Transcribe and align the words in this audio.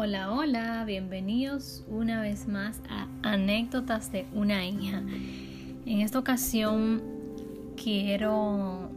Hola, 0.00 0.30
hola, 0.30 0.84
bienvenidos 0.84 1.84
una 1.88 2.22
vez 2.22 2.46
más 2.46 2.80
a 2.88 3.08
Anécdotas 3.24 4.12
de 4.12 4.26
una 4.32 4.64
hija. 4.64 5.02
En 5.86 6.00
esta 6.02 6.20
ocasión 6.20 7.02
quiero 7.76 8.90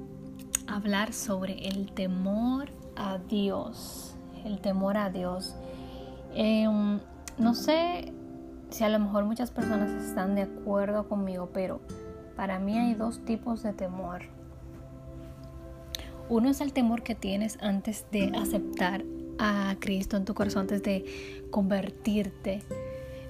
hablar 0.67 1.11
sobre 1.13 1.67
el 1.67 1.91
temor 1.91 2.69
a 2.95 3.17
Dios. 3.17 4.15
El 4.45 4.59
temor 4.59 4.95
a 4.95 5.09
Dios. 5.09 5.55
Em, 6.35 6.99
no 7.39 7.55
sé 7.55 8.13
si 8.69 8.83
a 8.83 8.89
lo 8.89 8.99
mejor 8.99 9.25
muchas 9.25 9.49
personas 9.49 9.89
están 10.03 10.35
de 10.35 10.43
acuerdo 10.43 11.09
conmigo, 11.09 11.49
pero 11.51 11.81
para 12.35 12.59
mí 12.59 12.77
hay 12.77 12.93
dos 12.93 13.25
tipos 13.25 13.63
de 13.63 13.73
temor. 13.73 14.21
Uno 16.29 16.51
es 16.51 16.61
el 16.61 16.73
temor 16.73 17.01
que 17.01 17.15
tienes 17.15 17.57
antes 17.59 18.05
de 18.11 18.31
aceptar 18.35 19.03
a 19.41 19.75
Cristo 19.79 20.17
en 20.17 20.25
tu 20.25 20.35
corazón 20.35 20.61
antes 20.61 20.83
de 20.83 21.03
convertirte, 21.49 22.61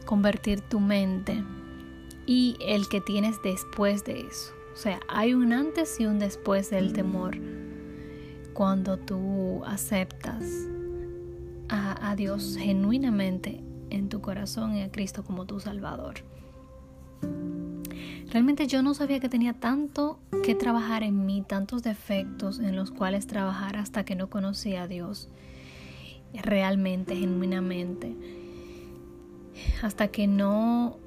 convertir 0.05 0.59
tu 0.59 0.81
mente 0.81 1.41
y 2.25 2.57
el 2.59 2.89
que 2.89 2.99
tienes 2.99 3.41
después 3.41 4.03
de 4.03 4.19
eso. 4.19 4.51
O 4.73 4.77
sea, 4.77 4.99
hay 5.07 5.33
un 5.33 5.53
antes 5.53 5.99
y 5.99 6.05
un 6.05 6.19
después 6.19 6.69
del 6.69 6.91
temor 6.91 7.37
cuando 8.53 8.97
tú 8.97 9.63
aceptas 9.65 10.43
a, 11.69 12.15
Dios 12.17 12.57
genuinamente 12.59 13.63
en 13.89 14.09
tu 14.09 14.19
corazón 14.19 14.75
y 14.75 14.81
a 14.81 14.91
Cristo 14.91 15.23
como 15.23 15.45
tu 15.45 15.61
Salvador. 15.61 16.15
Realmente 18.29 18.67
yo 18.67 18.83
no 18.83 18.93
sabía 18.93 19.21
que 19.21 19.29
tenía 19.29 19.53
tanto 19.53 20.19
que 20.43 20.53
trabajar 20.53 21.03
en 21.03 21.25
mí, 21.25 21.41
tantos 21.47 21.83
defectos 21.83 22.59
en 22.59 22.75
los 22.75 22.91
cuales 22.91 23.27
trabajar 23.27 23.77
hasta 23.77 24.03
que 24.03 24.15
no 24.15 24.29
conocía 24.29 24.83
a 24.83 24.87
Dios 24.87 25.29
realmente, 26.33 27.15
genuinamente. 27.15 28.15
Hasta 29.81 30.07
que 30.09 30.27
no, 30.27 30.97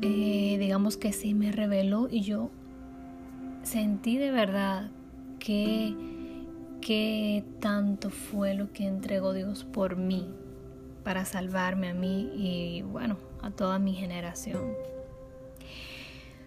eh, 0.00 0.56
digamos 0.58 0.96
que 0.96 1.12
sí 1.12 1.34
me 1.34 1.52
reveló 1.52 2.08
y 2.10 2.22
yo 2.22 2.50
sentí 3.62 4.18
de 4.18 4.30
verdad 4.30 4.90
que, 5.38 5.94
que 6.80 7.44
tanto 7.60 8.10
fue 8.10 8.54
lo 8.54 8.72
que 8.72 8.86
entregó 8.86 9.32
Dios 9.32 9.64
por 9.64 9.96
mí, 9.96 10.28
para 11.04 11.24
salvarme 11.24 11.88
a 11.88 11.94
mí 11.94 12.30
y 12.34 12.82
bueno, 12.82 13.16
a 13.42 13.50
toda 13.50 13.78
mi 13.78 13.94
generación. 13.94 14.74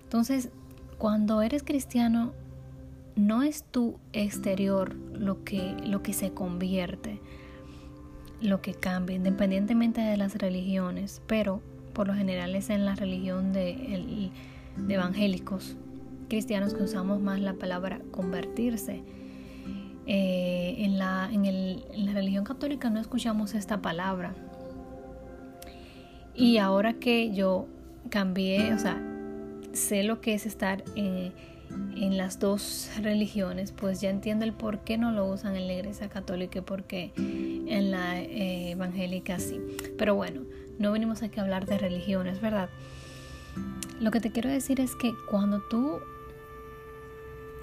Entonces, 0.03 0.49
cuando 0.97 1.41
eres 1.41 1.63
cristiano, 1.63 2.33
no 3.15 3.43
es 3.43 3.63
tu 3.63 3.99
exterior 4.13 4.95
lo 4.95 5.43
que, 5.43 5.75
lo 5.85 6.03
que 6.03 6.13
se 6.13 6.31
convierte, 6.31 7.19
lo 8.41 8.61
que 8.61 8.73
cambia, 8.73 9.15
independientemente 9.15 10.01
de 10.01 10.17
las 10.17 10.35
religiones, 10.35 11.21
pero 11.27 11.61
por 11.93 12.07
lo 12.07 12.13
general 12.13 12.55
es 12.55 12.69
en 12.69 12.85
la 12.85 12.95
religión 12.95 13.53
de, 13.53 14.31
evangélicos, 14.89 15.75
cristianos 16.27 16.73
que 16.73 16.83
usamos 16.83 17.21
más 17.21 17.39
la 17.39 17.53
palabra 17.53 18.01
convertirse. 18.11 19.01
Eh, 20.07 20.75
en, 20.79 20.99
la, 20.99 21.29
en 21.31 22.05
la 22.05 22.13
religión 22.13 22.43
católica 22.43 22.91
no 22.91 22.99
escuchamos 22.99 23.55
esta 23.55 23.81
palabra. 23.81 24.35
Y 26.35 26.57
ahora 26.57 26.93
que 26.93 27.33
yo 27.33 27.67
cambié, 28.09 28.73
o 28.73 28.77
sea, 28.77 29.01
sé 29.73 30.03
lo 30.03 30.21
que 30.21 30.33
es 30.33 30.45
estar 30.45 30.83
en 30.95 31.33
en 31.69 32.17
las 32.17 32.39
dos 32.39 32.89
religiones, 33.01 33.71
pues 33.71 34.01
ya 34.01 34.09
entiendo 34.09 34.45
el 34.45 34.53
por 34.53 34.79
qué 34.79 34.97
no 34.97 35.11
lo 35.11 35.25
usan 35.25 35.55
en 35.55 35.67
la 35.67 35.73
iglesia 35.73 36.09
católica 36.09 36.59
y 36.59 36.61
por 36.61 36.83
qué 36.83 37.11
en 37.17 37.91
la 37.91 38.19
eh, 38.19 38.71
evangélica 38.71 39.39
sí. 39.39 39.59
Pero 39.97 40.15
bueno, 40.15 40.41
no 40.77 40.91
venimos 40.91 41.23
aquí 41.23 41.39
a 41.39 41.43
hablar 41.43 41.65
de 41.65 41.77
religiones, 41.77 42.41
¿verdad? 42.41 42.69
Lo 43.99 44.11
que 44.11 44.19
te 44.19 44.31
quiero 44.31 44.49
decir 44.49 44.81
es 44.81 44.95
que 44.95 45.13
cuando 45.29 45.61
tú 45.61 45.99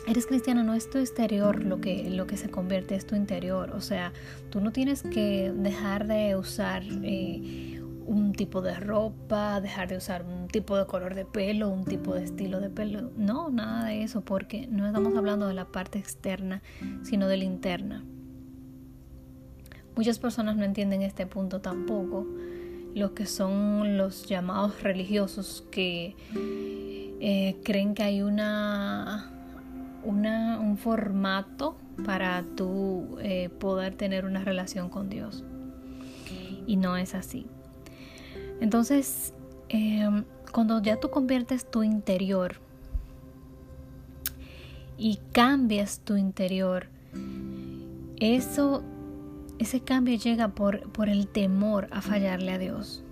eres 0.06 0.26
cristiano 0.26 0.64
no 0.64 0.74
es 0.74 0.90
tu 0.90 0.98
exterior 0.98 1.64
lo 1.64 1.80
que, 1.80 2.10
lo 2.10 2.26
que 2.26 2.36
se 2.36 2.50
convierte, 2.50 2.94
es 2.94 3.06
tu 3.06 3.14
interior. 3.14 3.70
O 3.74 3.80
sea, 3.80 4.12
tú 4.50 4.60
no 4.60 4.72
tienes 4.72 5.02
que 5.02 5.52
dejar 5.54 6.06
de 6.06 6.36
usar 6.36 6.82
eh, 7.02 7.81
un 8.06 8.32
tipo 8.32 8.62
de 8.62 8.74
ropa, 8.74 9.60
dejar 9.60 9.88
de 9.88 9.96
usar 9.96 10.24
un 10.24 10.48
tipo 10.48 10.76
de 10.76 10.86
color 10.86 11.14
de 11.14 11.24
pelo, 11.24 11.68
un 11.68 11.84
tipo 11.84 12.14
de 12.14 12.24
estilo 12.24 12.60
de 12.60 12.70
pelo. 12.70 13.10
No, 13.16 13.50
nada 13.50 13.86
de 13.86 14.02
eso, 14.02 14.22
porque 14.22 14.66
no 14.66 14.86
estamos 14.86 15.16
hablando 15.16 15.46
de 15.46 15.54
la 15.54 15.66
parte 15.66 15.98
externa, 15.98 16.62
sino 17.02 17.28
de 17.28 17.36
la 17.36 17.44
interna. 17.44 18.04
Muchas 19.96 20.18
personas 20.18 20.56
no 20.56 20.64
entienden 20.64 21.02
este 21.02 21.26
punto 21.26 21.60
tampoco. 21.60 22.26
Los 22.94 23.12
que 23.12 23.26
son 23.26 23.96
los 23.96 24.26
llamados 24.26 24.82
religiosos 24.82 25.64
que 25.70 26.16
eh, 27.20 27.56
creen 27.62 27.94
que 27.94 28.02
hay 28.02 28.22
una, 28.22 29.30
una, 30.02 30.58
un 30.60 30.76
formato 30.76 31.76
para 32.04 32.44
tú 32.56 33.18
eh, 33.20 33.48
poder 33.48 33.94
tener 33.94 34.24
una 34.24 34.44
relación 34.44 34.88
con 34.88 35.08
Dios. 35.08 35.44
Y 36.66 36.76
no 36.76 36.96
es 36.96 37.14
así. 37.14 37.46
Entonces, 38.62 39.34
em, 39.70 40.22
cuando 40.52 40.80
ya 40.80 41.00
tú 41.00 41.10
conviertes 41.10 41.68
tu 41.68 41.82
interior 41.82 42.58
y 44.96 45.18
cambias 45.32 45.98
tu 45.98 46.16
interior, 46.16 46.86
eso, 48.20 48.84
ese 49.58 49.80
cambio 49.80 50.16
llega 50.16 50.54
por, 50.54 50.88
por 50.92 51.08
el 51.08 51.26
temor 51.26 51.88
a 51.90 52.02
fallarle 52.02 52.52
a 52.52 52.58
Dios. 52.58 53.02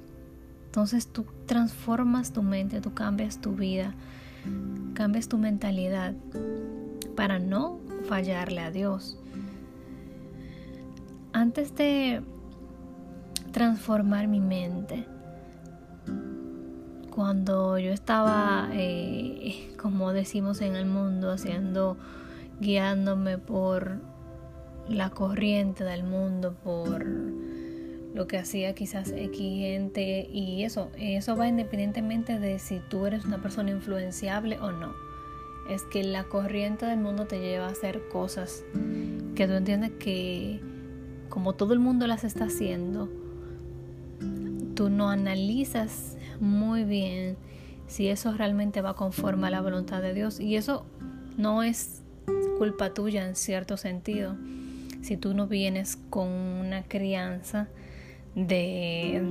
Entonces 0.67 1.09
tú 1.09 1.27
transformas 1.47 2.33
tu 2.33 2.45
mente, 2.45 2.81
tú 2.81 2.95
cambias 2.95 3.41
tu 3.41 3.51
vida, 3.57 3.97
cambias 4.95 5.27
tu 5.27 5.37
mentalidad 5.37 6.15
para 7.17 7.41
no 7.41 7.81
fallarle 8.09 8.61
a 8.61 8.71
Dios. 8.71 9.19
Antes 11.33 11.75
de 11.75 12.23
transformar 13.51 14.29
mi 14.29 14.39
mente, 14.39 15.09
cuando 17.11 17.79
yo 17.79 17.93
estaba, 17.93 18.69
eh, 18.73 19.73
como 19.81 20.13
decimos 20.13 20.61
en 20.61 20.77
el 20.77 20.87
mundo, 20.87 21.31
haciendo, 21.31 21.97
guiándome 22.61 23.39
por 23.39 24.01
la 24.89 25.11
corriente 25.11 25.85
del 25.85 26.05
mundo, 26.05 26.55
por 26.65 27.05
lo 28.15 28.27
que 28.27 28.39
hacía 28.39 28.75
quizás 28.75 29.11
X 29.11 29.39
gente 29.39 30.29
y 30.33 30.65
eso, 30.65 30.91
eso 30.99 31.37
va 31.37 31.47
independientemente 31.47 32.39
de 32.39 32.59
si 32.59 32.81
tú 32.89 33.07
eres 33.07 33.25
una 33.25 33.41
persona 33.41 33.71
influenciable 33.71 34.59
o 34.59 34.73
no. 34.73 34.95
Es 35.69 35.85
que 35.85 36.03
la 36.03 36.25
corriente 36.25 36.87
del 36.87 36.99
mundo 36.99 37.27
te 37.27 37.39
lleva 37.39 37.67
a 37.67 37.71
hacer 37.71 38.09
cosas 38.09 38.65
que 39.37 39.47
tú 39.47 39.53
entiendes 39.53 39.93
que 39.93 40.61
como 41.29 41.55
todo 41.55 41.73
el 41.73 41.79
mundo 41.79 42.07
las 42.09 42.25
está 42.25 42.47
haciendo, 42.47 43.09
tú 44.75 44.91
no 44.91 45.09
analizas 45.09 46.17
muy 46.41 46.85
bien 46.85 47.37
si 47.87 48.09
eso 48.09 48.33
realmente 48.33 48.81
va 48.81 48.95
conforme 48.95 49.49
a 49.49 49.51
la 49.51 49.61
voluntad 49.61 50.01
de 50.01 50.15
Dios. 50.15 50.41
Y 50.41 50.57
eso 50.57 50.87
no 51.37 51.63
es 51.63 52.03
culpa 52.59 52.95
tuya 52.95 53.27
en 53.27 53.37
cierto 53.37 53.77
sentido. 53.77 54.37
Si 55.03 55.17
tú 55.17 55.35
no 55.35 55.47
vienes 55.47 55.97
con 56.11 56.29
una 56.29 56.83
crianza 56.83 57.69
de, 58.35 59.23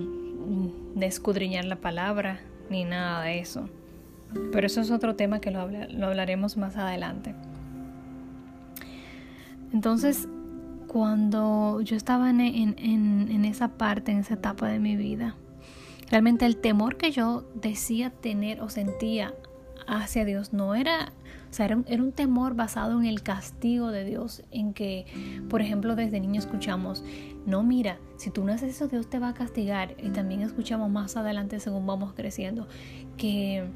escudriñar 1.00 1.66
la 1.66 1.78
palabra 1.78 2.40
ni 2.70 2.84
nada 2.84 3.24
de 3.24 3.40
eso. 3.40 3.70
Pero 4.52 4.68
eso 4.68 4.82
es 4.82 4.92
otro 4.92 5.16
tema 5.16 5.40
que 5.40 5.52
lo, 5.52 5.62
hablaremos 5.62 6.58
más 6.58 6.76
adelante. 6.76 7.34
Entonces, 9.72 10.28
cuando 10.88 11.82
yo 11.82 11.96
estaba 11.96 12.30
en, 12.30 13.46
esa 13.46 13.70
parte, 13.70 14.12
en 14.12 14.20
esa 14.20 14.34
etapa 14.34 14.68
de 14.68 14.80
mi 14.80 14.96
vida, 14.96 15.36
Realmente 16.10 16.46
el 16.46 16.58
temor 16.58 16.98
que 16.98 17.12
yo 17.12 17.44
decía 17.54 18.10
tener 18.10 18.62
o 18.62 18.70
sentía 18.70 19.34
hacia 19.88 20.26
Dios 20.26 20.54
no 20.54 20.76
era, 20.76 21.12
o 21.50 21.54
sea, 21.54 21.66
era 21.66 21.76
un, 21.76 22.12
temor 22.12 22.56
basado 22.56 23.00
en 23.00 23.06
el 23.06 23.22
castigo 23.22 23.92
de 23.92 24.06
Dios, 24.06 24.44
en 24.52 24.74
que, 24.74 25.06
por 25.50 25.62
ejemplo, 25.62 25.96
desde 25.96 26.20
niño 26.20 26.40
escuchamos, 26.40 27.04
no 27.46 27.64
mira, 27.64 27.98
si 28.18 28.30
tú 28.30 28.44
no 28.44 28.54
haces 28.54 28.76
eso, 28.76 28.88
Dios 28.88 29.10
te 29.10 29.20
va 29.20 29.30
a 29.30 29.34
castigar. 29.34 29.96
Y 30.02 30.10
también 30.10 30.42
escuchamos 30.42 30.90
más 30.90 31.18
adelante, 31.18 31.60
según 31.60 31.86
vamos 31.86 32.14
creciendo, 32.14 32.68
que 33.18 33.68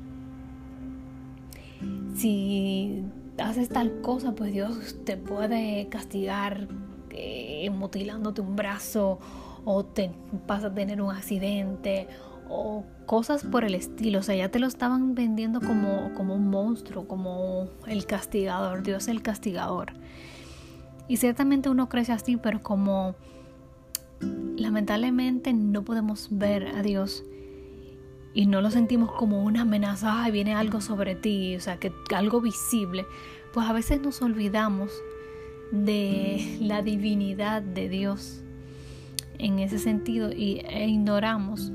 si 2.15 3.03
haces 3.37 3.69
tal 3.69 4.01
cosa, 4.01 4.33
pues 4.33 4.53
Dios 4.53 4.95
te 5.05 5.17
puede 5.17 5.87
castigar 5.89 6.67
eh, 7.09 7.69
mutilándote 7.71 8.41
un 8.41 8.55
brazo 8.55 9.19
o 9.65 9.83
te 9.85 10.11
vas 10.47 10.63
a 10.63 10.73
tener 10.73 11.01
un 11.01 11.11
accidente 11.11 12.07
o 12.49 12.83
cosas 13.05 13.43
por 13.43 13.63
el 13.63 13.75
estilo. 13.75 14.19
O 14.19 14.23
sea, 14.23 14.35
ya 14.35 14.49
te 14.49 14.59
lo 14.59 14.67
estaban 14.67 15.15
vendiendo 15.15 15.61
como, 15.61 16.13
como 16.13 16.35
un 16.35 16.49
monstruo, 16.49 17.07
como 17.07 17.67
el 17.87 18.05
castigador, 18.05 18.83
Dios 18.83 19.07
el 19.07 19.21
castigador. 19.21 19.93
Y 21.07 21.17
ciertamente 21.17 21.69
uno 21.69 21.89
crece 21.89 22.11
así, 22.11 22.37
pero 22.37 22.61
como 22.61 23.15
lamentablemente 24.55 25.53
no 25.53 25.83
podemos 25.83 26.29
ver 26.31 26.67
a 26.67 26.81
Dios 26.81 27.23
y 28.33 28.45
no 28.45 28.61
lo 28.61 28.71
sentimos 28.71 29.11
como 29.11 29.43
una 29.43 29.61
amenaza, 29.61 30.27
y 30.27 30.31
viene 30.31 30.55
algo 30.55 30.81
sobre 30.81 31.13
ti, 31.13 31.55
o 31.55 31.59
sea, 31.59 31.77
que 31.77 31.91
algo 32.15 32.41
visible, 32.41 33.05
pues 33.53 33.67
a 33.67 33.73
veces 33.73 34.01
nos 34.01 34.21
olvidamos 34.23 34.91
de 35.71 36.57
la 36.59 36.81
divinidad 36.81 37.61
de 37.61 37.89
Dios 37.89 38.42
en 39.39 39.59
ese 39.59 39.79
sentido 39.79 40.31
y, 40.31 40.61
e 40.67 40.87
ignoramos 40.87 41.71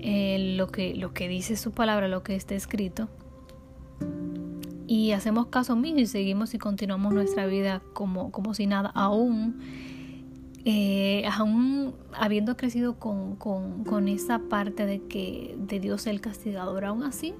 eh, 0.00 0.54
lo, 0.56 0.68
que, 0.68 0.94
lo 0.94 1.12
que 1.12 1.28
dice 1.28 1.56
su 1.56 1.72
palabra, 1.72 2.08
lo 2.08 2.22
que 2.22 2.36
está 2.36 2.54
escrito. 2.54 3.08
Y 4.86 5.12
hacemos 5.12 5.46
caso 5.46 5.76
mismo 5.76 6.00
y 6.00 6.06
seguimos 6.06 6.52
y 6.54 6.58
continuamos 6.58 7.14
nuestra 7.14 7.46
vida 7.46 7.80
como, 7.92 8.32
como 8.32 8.54
si 8.54 8.66
nada, 8.66 8.90
aún 8.94 9.60
eh, 10.64 11.24
aún 11.32 11.94
habiendo 12.12 12.56
crecido 12.56 12.98
con, 12.98 13.36
con, 13.36 14.08
esa 14.08 14.40
parte 14.50 14.84
de 14.84 15.00
que 15.06 15.56
de 15.58 15.80
Dios 15.80 16.06
el 16.06 16.20
castigador, 16.20 16.84
aún 16.84 17.02
así, 17.02 17.34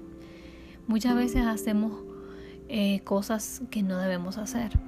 muchas 0.86 1.14
veces 1.14 1.44
hacemos 1.44 1.92
eh, 2.68 3.00
cosas 3.04 3.60
que 3.70 3.82
no 3.82 3.98
debemos 3.98 4.38
hacer. 4.38 4.78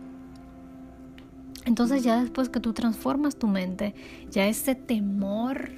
Entonces 1.64 2.03
ya 2.03 2.20
después 2.20 2.49
que 2.49 2.61
tú 2.61 2.73
transformas 2.73 3.37
tu 3.37 3.47
mente, 3.47 3.94
ya 4.31 4.47
ese 4.47 4.75
temor, 4.75 5.70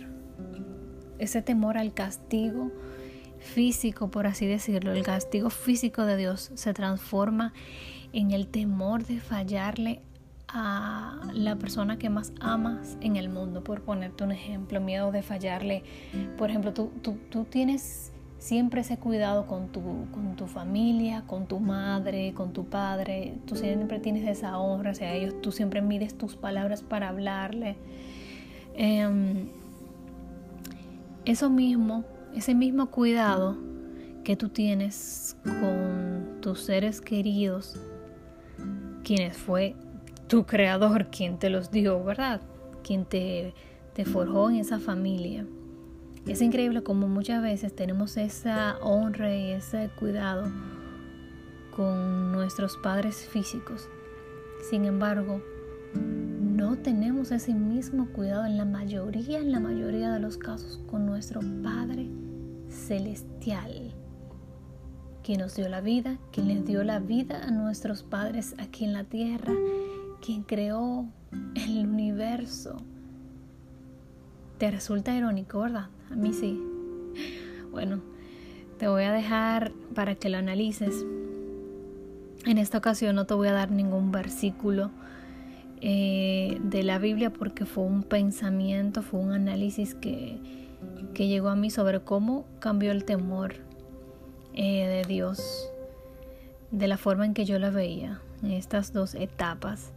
ese 1.19 1.42
temor 1.42 1.76
al 1.76 1.92
castigo 1.92 2.72
físico, 3.38 4.10
por 4.10 4.26
así 4.26 4.46
decirlo, 4.46 4.92
el 4.92 5.02
castigo 5.02 5.50
físico 5.50 6.04
de 6.04 6.16
Dios 6.16 6.50
se 6.54 6.72
transforma 6.72 7.52
en 8.12 8.31
el 8.31 8.46
temor 8.46 9.04
de 9.04 9.20
fallarle 9.20 10.00
a 10.48 11.20
la 11.32 11.56
persona 11.56 11.98
que 11.98 12.08
más 12.08 12.32
amas 12.40 12.96
en 13.00 13.16
el 13.16 13.28
mundo, 13.28 13.64
por 13.64 13.82
ponerte 13.82 14.25
un 14.25 14.31
ejemplo, 14.32 14.81
miedo 14.81 15.10
de 15.10 15.22
fallarle. 15.22 15.82
Por 16.38 16.48
ejemplo, 16.48 16.72
tú, 16.72 16.92
tú, 17.02 17.44
tienes 17.44 18.12
siempre 18.44 18.82
ese 18.82 18.99
cuidado 18.99 19.46
con 19.46 19.69
tu, 19.69 19.81
con 20.12 20.37
tu 20.37 20.46
familia, 20.46 21.25
con 21.26 21.46
tu 21.46 21.61
madre, 21.61 22.35
con 22.35 22.52
tu 22.52 22.67
padre, 22.67 23.38
tú 23.46 23.56
siempre 23.56 23.99
tienes 24.00 24.29
esa 24.29 24.58
honra 24.58 24.91
hacia 24.91 25.14
ellos, 25.14 25.41
tú 25.41 25.50
siempre 25.50 25.81
mides 25.81 26.19
tus 26.19 26.37
palabras 26.37 26.82
para 26.82 27.08
hablarle. 27.08 27.76
Em, 28.75 29.49
eso 31.25 31.49
mismo, 31.49 32.05
ese 32.35 32.55
mismo 32.55 32.91
cuidado 32.91 33.56
que 34.25 34.37
tú 34.37 34.50
tienes 34.50 35.38
con 35.43 36.43
tus 36.43 36.61
seres 36.61 37.00
queridos, 37.00 37.81
quienes 39.05 39.38
fue 39.38 39.75
tu 40.26 40.44
creador 40.44 41.06
quien 41.06 41.38
te 41.38 41.49
los 41.49 41.70
dio, 41.70 42.05
¿verdad? 42.05 42.43
Quien 42.82 43.06
te, 43.06 43.55
te 43.94 44.05
forjó 44.05 44.50
en 44.50 44.56
esa 44.56 44.81
familia. 44.81 45.46
Es 46.26 46.40
increíble 46.40 46.82
como 46.82 47.06
muchas 47.08 47.42
veces 47.42 47.74
tenemos 47.74 48.16
esa 48.16 48.78
honra 48.78 49.34
y 49.34 49.50
ese 49.50 49.90
cuidado 49.98 50.50
con 51.70 52.32
nuestros 52.32 52.76
padres 52.78 53.28
físicos. 53.28 53.88
Sin 54.70 54.84
embargo, 54.86 55.42
no 55.94 56.76
tenemos 56.78 57.30
ese 57.30 57.52
mismo 57.52 58.08
cuidado 58.12 58.46
en 58.46 58.56
la 58.56 58.64
mayoría, 58.64 59.38
en 59.38 59.52
la 59.52 59.60
mayoría 59.60 60.10
de 60.12 60.20
los 60.20 60.38
casos 60.38 60.80
con 60.86 61.04
nuestro 61.04 61.40
Padre 61.62 62.08
Celestial, 62.68 63.94
quien 65.22 65.40
nos 65.40 65.54
dio 65.54 65.68
la 65.68 65.80
vida, 65.80 66.18
quien 66.32 66.48
les 66.48 66.64
dio 66.64 66.82
la 66.84 67.00
vida 67.00 67.44
a 67.44 67.50
nuestros 67.50 68.02
padres 68.02 68.54
aquí 68.58 68.84
en 68.84 68.92
la 68.94 69.04
tierra 69.04 69.52
quien 70.24 70.42
creó 70.42 71.06
el 71.54 71.86
universo. 71.86 72.78
Te 74.56 74.70
resulta 74.70 75.14
irónico, 75.14 75.60
¿verdad? 75.60 75.90
A 76.10 76.16
mí 76.16 76.32
sí. 76.32 76.60
Bueno, 77.70 78.00
te 78.78 78.88
voy 78.88 79.04
a 79.04 79.12
dejar 79.12 79.72
para 79.94 80.14
que 80.14 80.28
lo 80.28 80.38
analices. 80.38 81.04
En 82.46 82.58
esta 82.58 82.78
ocasión 82.78 83.16
no 83.16 83.26
te 83.26 83.34
voy 83.34 83.48
a 83.48 83.52
dar 83.52 83.70
ningún 83.70 84.12
versículo 84.12 84.90
eh, 85.80 86.58
de 86.62 86.82
la 86.82 86.98
Biblia 86.98 87.32
porque 87.32 87.66
fue 87.66 87.84
un 87.84 88.02
pensamiento, 88.02 89.02
fue 89.02 89.20
un 89.20 89.32
análisis 89.32 89.94
que, 89.94 90.38
que 91.14 91.28
llegó 91.28 91.48
a 91.48 91.56
mí 91.56 91.70
sobre 91.70 92.00
cómo 92.00 92.44
cambió 92.58 92.92
el 92.92 93.04
temor 93.04 93.56
eh, 94.54 94.86
de 94.86 95.04
Dios, 95.04 95.68
de 96.70 96.86
la 96.86 96.96
forma 96.96 97.26
en 97.26 97.34
que 97.34 97.44
yo 97.44 97.58
la 97.58 97.70
veía 97.70 98.20
en 98.42 98.52
estas 98.52 98.92
dos 98.92 99.14
etapas. 99.14 99.92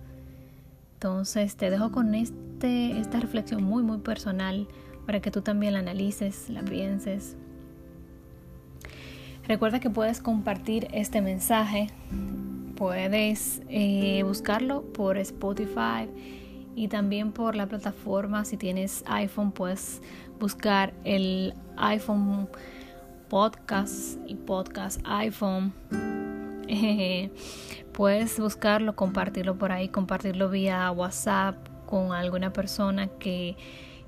Entonces 0.93 1.55
te 1.55 1.69
dejo 1.69 1.91
con 1.91 2.15
este, 2.15 2.99
esta 2.99 3.19
reflexión 3.19 3.63
muy, 3.63 3.83
muy 3.83 3.99
personal 3.99 4.67
para 5.07 5.21
que 5.21 5.31
tú 5.31 5.41
también 5.41 5.73
la 5.73 5.79
analices, 5.79 6.49
la 6.49 6.61
pienses. 6.61 7.37
Recuerda 9.47 9.79
que 9.79 9.89
puedes 9.89 10.19
compartir 10.19 10.89
este 10.91 11.21
mensaje, 11.21 11.87
puedes 12.75 13.61
eh, 13.69 14.21
buscarlo 14.23 14.83
por 14.83 15.17
Spotify 15.17 16.09
y 16.75 16.89
también 16.89 17.31
por 17.31 17.55
la 17.55 17.67
plataforma. 17.67 18.43
Si 18.43 18.57
tienes 18.57 19.05
iPhone, 19.07 19.53
puedes 19.53 20.01
buscar 20.41 20.93
el 21.05 21.53
iPhone 21.77 22.49
Podcast, 23.29 24.19
el 24.27 24.37
podcast 24.37 24.99
iPhone. 25.05 25.73
Puedes 27.93 28.39
buscarlo, 28.39 28.95
compartirlo 28.95 29.57
por 29.57 29.71
ahí, 29.71 29.87
compartirlo 29.87 30.49
vía 30.49 30.91
WhatsApp 30.91 31.55
con 31.85 32.11
alguna 32.11 32.53
persona 32.53 33.07
que, 33.07 33.55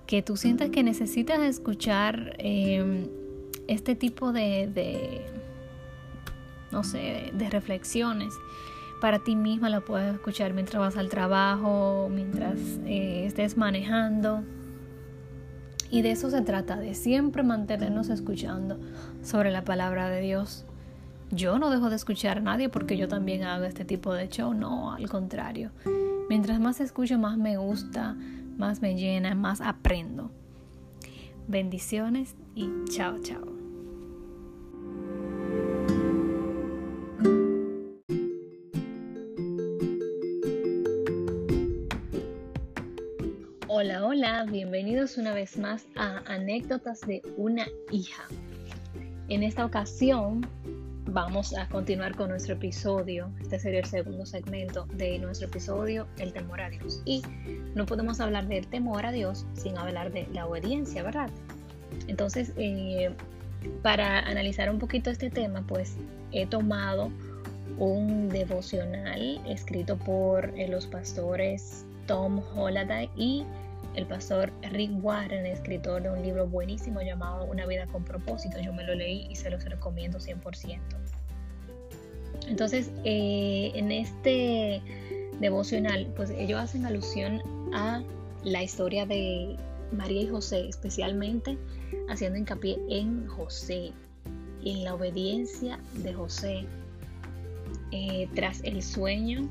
que 0.10 0.24
tú 0.24 0.38
sientas 0.38 0.72
que 0.72 0.82
necesitas 0.82 1.38
escuchar 1.42 2.34
em, 2.40 3.06
este 3.68 3.94
tipo 3.94 4.34
de, 4.34 5.22
no 6.72 6.84
sé, 6.84 7.32
de 7.32 7.48
reflexiones. 7.52 8.34
Para 9.02 9.20
ti 9.20 9.36
misma 9.36 9.70
la 9.70 9.82
puedes 9.82 10.16
escuchar 10.16 10.56
mientras 10.56 10.80
vas 10.80 10.98
al 10.98 11.10
trabajo, 11.10 12.10
mientras 12.12 12.58
eh, 12.88 13.26
estés 13.28 13.56
manejando. 13.56 14.42
Y 15.92 16.02
de 16.02 16.10
eso 16.10 16.32
se 16.32 16.42
trata, 16.42 16.78
de 16.78 16.96
siempre 16.96 17.44
mantenernos 17.44 18.10
escuchando 18.10 18.80
sobre 19.22 19.52
la 19.52 19.64
palabra 19.64 20.10
de 20.10 20.22
Dios. 20.22 20.66
Yo 21.30 21.60
no 21.60 21.70
dejo 21.70 21.92
de 21.92 21.98
escuchar 21.98 22.40
a 22.40 22.42
nadie 22.42 22.68
porque 22.68 22.98
yo 22.98 23.08
también 23.08 23.44
hago 23.44 23.66
este 23.66 23.86
tipo 23.86 24.12
de 24.12 24.28
show, 24.28 24.56
no, 24.56 24.92
al 24.92 25.08
contrario. 25.08 25.70
Mientras 26.30 26.60
más 26.60 26.80
escucho, 26.80 27.20
más 27.20 27.38
me 27.38 27.58
gusta, 27.58 28.18
más 28.60 28.82
me 28.82 28.96
llena, 28.96 29.34
más 29.36 29.62
aprendo. 29.62 30.32
Bendiciones 31.48 32.36
y 32.54 32.70
chao, 32.90 33.18
chao. 33.20 33.48
Hola, 43.68 44.06
hola, 44.06 44.46
bienvenidos 44.52 45.18
una 45.18 45.34
vez 45.34 45.58
más 45.58 45.88
a 45.96 46.18
Anécdotas 46.28 47.00
de 47.02 47.22
una 47.38 47.66
hija. 47.92 48.24
En 49.30 49.44
esta 49.44 49.66
ocasión 49.66 50.46
vamos 51.12 51.56
a 51.56 51.68
continuar 51.68 52.16
con 52.16 52.30
nuestro 52.30 52.54
episodio. 52.54 53.32
Este 53.42 53.60
sería 53.60 53.80
el 53.80 53.86
segundo 53.86 54.26
segmento 54.26 54.86
de 54.94 55.18
nuestro 55.20 55.48
episodio, 55.48 56.08
el 56.18 56.34
temor 56.34 56.62
a 56.62 56.70
Dios. 56.70 57.02
Y 57.06 57.24
no 57.76 57.86
podemos 57.86 58.20
hablar 58.20 58.48
del 58.48 58.68
temor 58.68 59.06
a 59.06 59.12
Dios 59.12 59.46
sin 59.54 59.78
hablar 59.78 60.12
de 60.12 60.28
la 60.34 60.46
obediencia, 60.46 61.04
¿verdad? 61.04 61.30
Entonces, 62.08 62.54
eh, 62.58 63.12
para 63.82 64.20
analizar 64.20 64.70
un 64.70 64.80
poquito 64.80 65.10
este 65.10 65.30
tema, 65.30 65.64
pues 65.68 65.96
he 66.32 66.46
tomado 66.46 67.12
un 67.78 68.30
devocional 68.30 69.42
escrito 69.48 69.98
por 69.98 70.54
eh, 70.58 70.68
los 70.68 70.86
pastores 70.86 71.86
Tom 72.06 72.42
Holliday 72.56 73.10
y 73.16 73.46
el 73.96 74.06
pastor 74.06 74.52
Rick 74.72 74.92
Warren, 75.04 75.46
escritor 75.46 76.04
de 76.04 76.10
un 76.10 76.22
libro 76.22 76.48
buenísimo 76.48 77.02
llamado 77.02 77.46
Una 77.46 77.66
vida 77.66 77.88
con 77.88 78.04
propósito. 78.04 78.60
Yo 78.60 78.74
me 78.74 78.84
lo 78.84 78.96
leí 78.96 79.28
y 79.30 79.36
se 79.36 79.50
los 79.50 79.64
recomiendo 79.66 80.20
100%. 80.20 80.80
Entonces, 82.48 82.92
eh, 83.04 83.72
en 83.76 83.92
este 83.92 84.82
devocional, 85.40 86.08
pues 86.16 86.30
ellos 86.32 86.60
hacen 86.60 86.86
alusión 86.86 87.42
a 87.74 88.04
la 88.44 88.64
historia 88.64 89.06
de 89.06 89.56
María 89.92 90.22
y 90.22 90.28
José, 90.28 90.68
especialmente 90.68 91.58
haciendo 92.10 92.38
hincapié 92.38 92.80
en 92.90 93.28
José, 93.28 93.92
en 94.64 94.84
la 94.84 94.94
obediencia 94.94 95.80
de 95.96 96.14
José 96.14 96.66
eh, 97.92 98.28
tras 98.36 98.64
el 98.64 98.84
sueño 98.84 99.50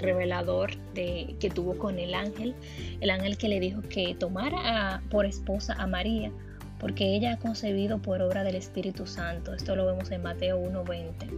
revelador 0.00 0.76
de, 0.94 1.36
que 1.38 1.50
tuvo 1.50 1.78
con 1.78 1.98
el 1.98 2.14
ángel, 2.14 2.54
el 3.00 3.10
ángel 3.10 3.36
que 3.36 3.48
le 3.48 3.60
dijo 3.60 3.82
que 3.82 4.14
tomara 4.14 5.02
por 5.10 5.26
esposa 5.26 5.74
a 5.74 5.86
María, 5.86 6.32
porque 6.78 7.14
ella 7.14 7.34
ha 7.34 7.38
concebido 7.38 7.98
por 7.98 8.22
obra 8.22 8.42
del 8.42 8.56
Espíritu 8.56 9.06
Santo. 9.06 9.54
Esto 9.54 9.76
lo 9.76 9.86
vemos 9.86 10.10
en 10.10 10.22
Mateo 10.22 10.58
1.20. 10.58 11.28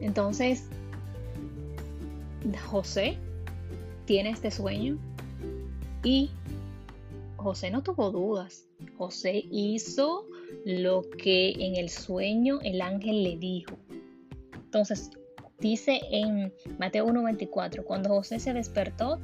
Entonces, 0.00 0.68
José 2.66 3.16
tiene 4.04 4.30
este 4.30 4.50
sueño 4.50 4.98
Y 6.04 6.30
José 7.36 7.70
no 7.70 7.82
tuvo 7.82 8.10
dudas. 8.10 8.66
José 8.96 9.44
hizo 9.50 10.26
lo 10.64 11.02
que 11.02 11.50
en 11.52 11.76
el 11.76 11.88
sueño 11.88 12.58
el 12.62 12.80
ángel 12.80 13.22
le 13.22 13.36
dijo. 13.36 13.76
Entonces, 14.54 15.10
dice 15.58 16.00
en 16.10 16.52
Mateo 16.78 17.06
1:24, 17.06 17.84
cuando 17.84 18.10
José 18.10 18.38
se 18.38 18.52
despertó, 18.52 19.20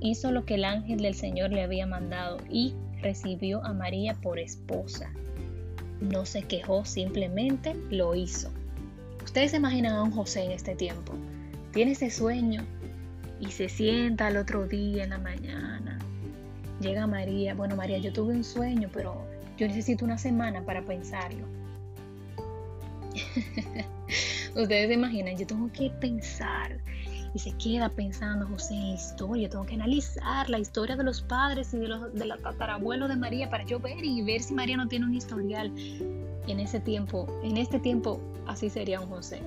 hizo 0.00 0.30
lo 0.30 0.44
que 0.44 0.54
el 0.54 0.64
ángel 0.64 1.00
del 1.00 1.14
Señor 1.14 1.50
le 1.50 1.62
había 1.62 1.86
mandado 1.86 2.38
y 2.50 2.74
recibió 3.02 3.64
a 3.64 3.72
María 3.72 4.14
por 4.14 4.38
esposa. 4.38 5.12
No 6.00 6.26
se 6.26 6.42
quejó, 6.42 6.84
simplemente 6.84 7.74
lo 7.90 8.14
hizo. 8.14 8.50
Ustedes 9.24 9.52
se 9.52 9.56
imaginan 9.56 9.94
a 9.94 10.02
un 10.02 10.12
José 10.12 10.44
en 10.44 10.52
este 10.52 10.74
tiempo. 10.76 11.14
Tiene 11.72 11.92
ese 11.92 12.10
sueño 12.10 12.64
y 13.40 13.50
se 13.50 13.68
sienta 13.68 14.28
al 14.28 14.36
otro 14.36 14.66
día 14.66 15.04
en 15.04 15.10
la 15.10 15.18
mañana. 15.18 15.98
Llega 16.80 17.06
María. 17.06 17.54
Bueno, 17.54 17.76
María, 17.76 17.98
yo 17.98 18.12
tuve 18.12 18.34
un 18.34 18.44
sueño, 18.44 18.90
pero 18.92 19.26
yo 19.56 19.66
necesito 19.66 20.04
una 20.04 20.18
semana 20.18 20.64
para 20.64 20.82
pensarlo. 20.82 21.46
Ustedes 24.56 24.88
se 24.88 24.94
imaginan, 24.94 25.36
yo 25.36 25.46
tengo 25.46 25.70
que 25.70 25.90
pensar 26.00 26.78
y 27.34 27.38
se 27.38 27.52
queda 27.58 27.90
pensando 27.90 28.46
José 28.46 28.72
en 28.72 28.88
la 28.88 28.94
historia. 28.94 29.50
Tengo 29.50 29.66
que 29.66 29.74
analizar 29.74 30.48
la 30.48 30.58
historia 30.58 30.96
de 30.96 31.04
los 31.04 31.20
padres 31.20 31.74
y 31.74 31.78
de 31.78 31.88
los 31.88 32.14
de 32.14 32.24
la 32.24 32.38
tatarabuelo 32.38 33.06
de 33.06 33.16
María 33.16 33.50
para 33.50 33.64
yo 33.64 33.78
ver 33.78 34.02
y 34.02 34.22
ver 34.22 34.42
si 34.42 34.54
María 34.54 34.78
no 34.78 34.88
tiene 34.88 35.04
un 35.04 35.14
historial. 35.14 35.70
En 36.46 36.60
ese 36.60 36.80
tiempo, 36.80 37.26
en 37.42 37.58
este 37.58 37.78
tiempo, 37.78 38.18
así 38.46 38.70
sería 38.70 39.00
un 39.00 39.08
José. 39.08 39.42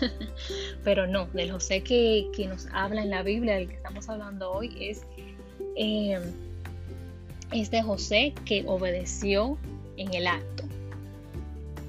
Pero 0.84 1.06
no, 1.06 1.26
del 1.26 1.52
José 1.52 1.82
que, 1.82 2.28
nos 2.48 2.66
habla 2.72 3.02
en 3.02 3.10
la 3.10 3.22
Biblia, 3.22 3.54
del 3.54 3.68
que 3.68 3.76
estamos 3.76 4.08
hablando 4.08 4.50
hoy, 4.50 4.74
es 4.80 5.02
eh, 5.76 6.18
este 7.52 7.82
José 7.82 8.34
que 8.44 8.64
obedeció 8.66 9.56
en 9.96 10.12
el 10.14 10.26
acto 10.26 10.64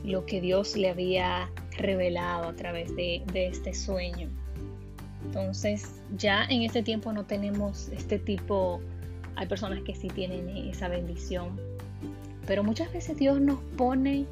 lo 0.04 0.26
que 0.26 0.42
Dios 0.42 0.76
le 0.76 0.90
había 0.90 1.50
revelado 1.78 2.50
a 2.50 2.54
través 2.54 2.96
de, 2.96 3.24
este 3.34 3.74
sueño. 3.74 4.30
Entonces, 5.26 6.02
ya 6.16 6.46
en 6.46 6.64
este 6.64 6.84
tiempo 6.84 7.12
no 7.12 7.26
tenemos 7.26 7.90
este 7.90 8.20
tipo, 8.20 8.82
hay 9.36 9.48
personas 9.48 9.84
que 9.84 9.96
sí 9.96 10.08
tienen 10.08 10.48
esa 10.70 10.88
bendición, 10.88 11.60
pero 12.48 12.64
muchas 12.64 12.92
veces 12.94 13.18
Dios 13.18 13.40
nos 13.40 13.60
pone, 13.78 14.26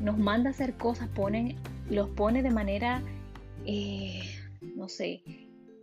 nos 0.00 0.18
manda 0.18 0.50
a 0.50 0.52
hacer 0.52 0.74
cosas, 0.74 1.08
pone, 1.08 1.56
los 1.88 2.08
pone 2.10 2.42
de 2.42 2.50
manera, 2.50 3.02
eh, 3.64 4.20
no 4.76 4.88
sé, 4.88 5.22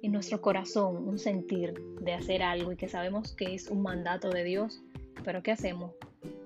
en 0.02 0.12
nuestro 0.12 0.42
corazón, 0.42 1.08
un 1.08 1.20
sentir 1.20 1.74
de 2.02 2.14
hacer 2.14 2.42
algo 2.42 2.72
y 2.72 2.76
que 2.76 2.90
sabemos 2.90 3.34
que 3.34 3.54
es 3.54 3.70
un 3.70 3.82
mandato 3.82 4.30
de 4.30 4.44
Dios, 4.44 4.82
pero 5.24 5.44
¿qué 5.44 5.52
hacemos? 5.52 5.92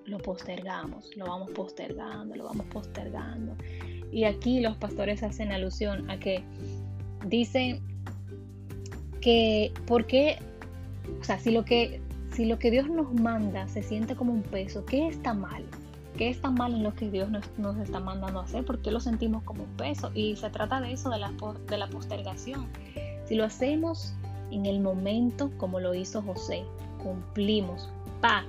Lo 0.06 0.18
postergamos, 0.20 1.16
lo 1.16 1.26
vamos 1.26 1.52
postergando, 1.52 2.36
lo 2.36 2.44
vamos 2.44 2.66
postergando. 2.68 3.56
Y 4.16 4.24
aquí 4.24 4.62
los 4.62 4.78
pastores 4.78 5.24
hacen 5.24 5.52
alusión 5.52 6.10
a 6.10 6.18
que 6.18 6.42
dice 7.26 7.82
que, 9.20 9.74
¿por 9.86 10.06
qué? 10.06 10.38
O 11.20 11.24
sea, 11.26 11.38
si 11.38 11.52
lo 11.52 11.66
que, 11.66 12.00
si 12.32 12.46
lo 12.46 12.58
que 12.58 12.72
Dios 12.72 12.90
nos 12.90 13.14
manda 13.14 13.68
se 13.68 13.84
siente 13.84 14.16
como 14.16 14.32
un 14.32 14.42
peso, 14.42 14.86
¿qué 14.86 15.10
está 15.10 15.34
mal? 15.34 15.66
¿Qué 16.18 16.30
está 16.30 16.50
mal 16.50 16.74
en 16.74 16.84
lo 16.84 16.96
que 16.96 17.12
Dios 17.12 17.28
nos, 17.58 17.78
está 17.78 18.00
mandando 18.00 18.40
a 18.40 18.44
hacer? 18.44 18.64
¿Por 18.64 18.82
qué 18.82 18.90
lo 18.90 19.02
sentimos 19.02 19.44
como 19.44 19.64
un 19.64 19.72
peso? 19.72 20.12
Y 20.16 20.38
se 20.38 20.50
trata 20.50 20.80
de 20.80 20.94
eso, 20.94 21.10
de 21.10 21.20
la, 21.20 21.34
de 21.68 21.78
la 21.78 21.88
postergación. 21.90 22.68
Si 23.26 23.36
lo 23.36 23.44
hacemos 23.44 24.14
en 24.50 24.66
el 24.66 24.80
momento 24.80 25.52
como 25.58 25.82
lo 25.82 25.94
hizo 25.94 26.22
José, 26.22 26.64
cumplimos, 27.04 27.90
pa, 28.22 28.46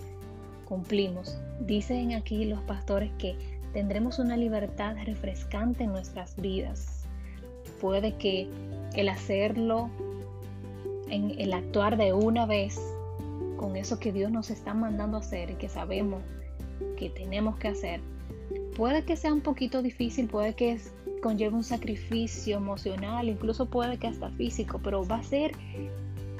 cumplimos. 0.65 1.37
Dicen 1.59 2.13
aquí 2.13 2.45
los 2.45 2.61
pastores 2.61 3.11
que 3.19 3.56
tendremos 3.77 4.19
una 4.19 4.39
libertad 4.39 4.97
refrescante 5.05 5.85
en 5.85 5.91
nuestras 5.91 6.35
vidas 6.41 7.05
puede 7.79 8.15
que 8.15 8.49
el 8.95 9.11
hacerlo, 9.11 9.91
en 11.11 11.39
el 11.39 11.53
actuar 11.53 11.99
de 11.99 12.15
una 12.15 12.47
vez 12.47 12.81
con 13.59 13.77
eso 13.77 14.01
que 14.01 14.13
Dios 14.13 14.31
nos 14.31 14.49
está 14.49 14.73
mandando 14.73 15.19
hacer 15.19 15.51
y 15.51 15.57
que 15.57 15.69
sabemos 15.69 16.23
que 16.97 17.11
tenemos 17.11 17.59
que 17.59 17.69
hacer, 17.69 18.01
puede 18.75 19.05
que 19.05 19.15
sea 19.15 19.35
un 19.35 19.43
poquito 19.43 19.83
difícil, 19.83 20.27
puede 20.27 20.55
que 20.55 20.81
conlleve 21.23 21.55
un 21.55 21.63
sacrificio 21.63 22.57
emocional, 22.57 23.29
incluso 23.29 23.67
puede 23.67 23.99
que 23.99 24.07
hasta 24.07 24.31
físico, 24.31 24.81
pero 24.83 25.07
va 25.07 25.17
a 25.17 25.23
ser 25.23 25.53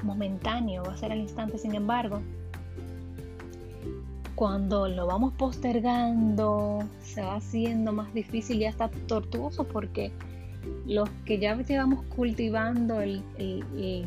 momentáneo, 0.01 0.81
va 0.83 0.93
a 0.93 0.97
ser 0.97 1.11
al 1.11 1.19
instante. 1.19 1.59
Sin 1.59 1.75
embargo, 1.75 2.19
cuando 4.37 4.87
lo 4.87 5.07
vamos 5.07 5.33
postergando, 5.33 6.83
se 7.01 7.21
va 7.23 7.37
haciendo 7.37 7.91
más 7.91 8.13
difícil 8.13 8.61
y 8.61 8.65
hasta 8.65 8.87
tortuoso 9.07 9.63
porque 9.63 10.11
los 10.85 11.09
que 11.25 11.39
ya 11.39 11.59
llevamos 11.59 12.05
cultivando 12.15 13.01
el, 13.01 13.23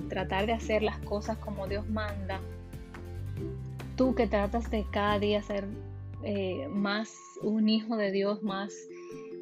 tratar 0.09 0.47
de 0.47 0.53
hacer 0.53 0.85
las 0.85 0.99
cosas 1.01 1.37
como 1.39 1.67
Dios 1.67 1.85
manda, 1.89 2.41
tú 3.97 4.15
que 4.15 4.29
tratas 4.29 4.71
de 4.71 4.87
cada 4.93 5.19
día 5.19 5.43
ser 5.43 5.67
eh, 6.23 6.69
más 6.71 7.13
un 7.43 7.69
hijo 7.69 7.97
de 7.97 8.13
Dios, 8.13 8.41
más, 8.41 8.73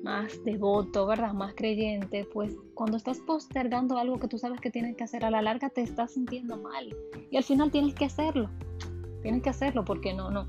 más 0.03 0.43
devoto, 0.43 1.07
¿verdad? 1.07 1.35
Más 1.35 1.53
creyente, 1.55 2.27
pues 2.33 2.57
cuando 2.73 2.97
estás 2.97 3.19
postergando 3.19 3.99
algo 3.99 4.19
que 4.19 4.27
tú 4.29 4.39
sabes 4.39 4.59
que 4.59 4.71
tienes 4.71 4.97
que 4.97 5.05
hacer, 5.05 5.27
a 5.27 5.31
la 5.31 5.43
larga 5.43 5.69
te 5.69 5.83
estás 5.83 6.13
sintiendo 6.13 6.57
mal 6.57 6.97
y 7.31 7.37
al 7.37 7.45
final 7.45 7.71
tienes 7.71 7.93
que 7.93 8.07
hacerlo, 8.07 8.49
tienes 9.21 9.43
que 9.43 9.51
hacerlo 9.51 9.85
porque 9.85 10.15
no, 10.15 10.31
no, 10.31 10.47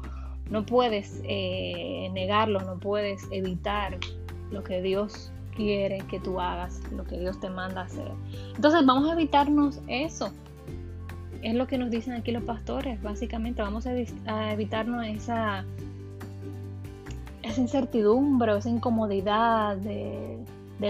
no 0.50 0.66
puedes 0.66 1.22
eh, 1.24 2.10
negarlo, 2.14 2.62
no 2.62 2.80
puedes 2.80 3.28
evitar 3.32 3.98
lo 4.52 4.64
que 4.64 4.82
Dios 4.82 5.32
quiere 5.56 6.00
que 6.10 6.20
tú 6.20 6.40
hagas, 6.40 6.82
lo 6.92 7.04
que 7.04 7.20
Dios 7.20 7.40
te 7.40 7.50
manda 7.50 7.82
hacer. 7.82 8.10
Entonces 8.56 8.86
vamos 8.86 9.10
a 9.10 9.14
evitarnos 9.14 9.82
eso. 9.88 10.32
Es 11.42 11.54
lo 11.54 11.68
que 11.68 11.78
nos 11.78 11.90
dicen 11.90 12.14
aquí 12.14 12.32
los 12.32 12.44
pastores, 12.44 13.02
básicamente. 13.02 13.62
Vamos 13.62 13.86
a, 13.86 13.94
evitarnos 14.52 15.06
esa, 15.06 15.66
incertidumbre, 17.58 18.58
esa 18.58 18.70
incomodidad 18.70 19.78
de, 19.78 20.38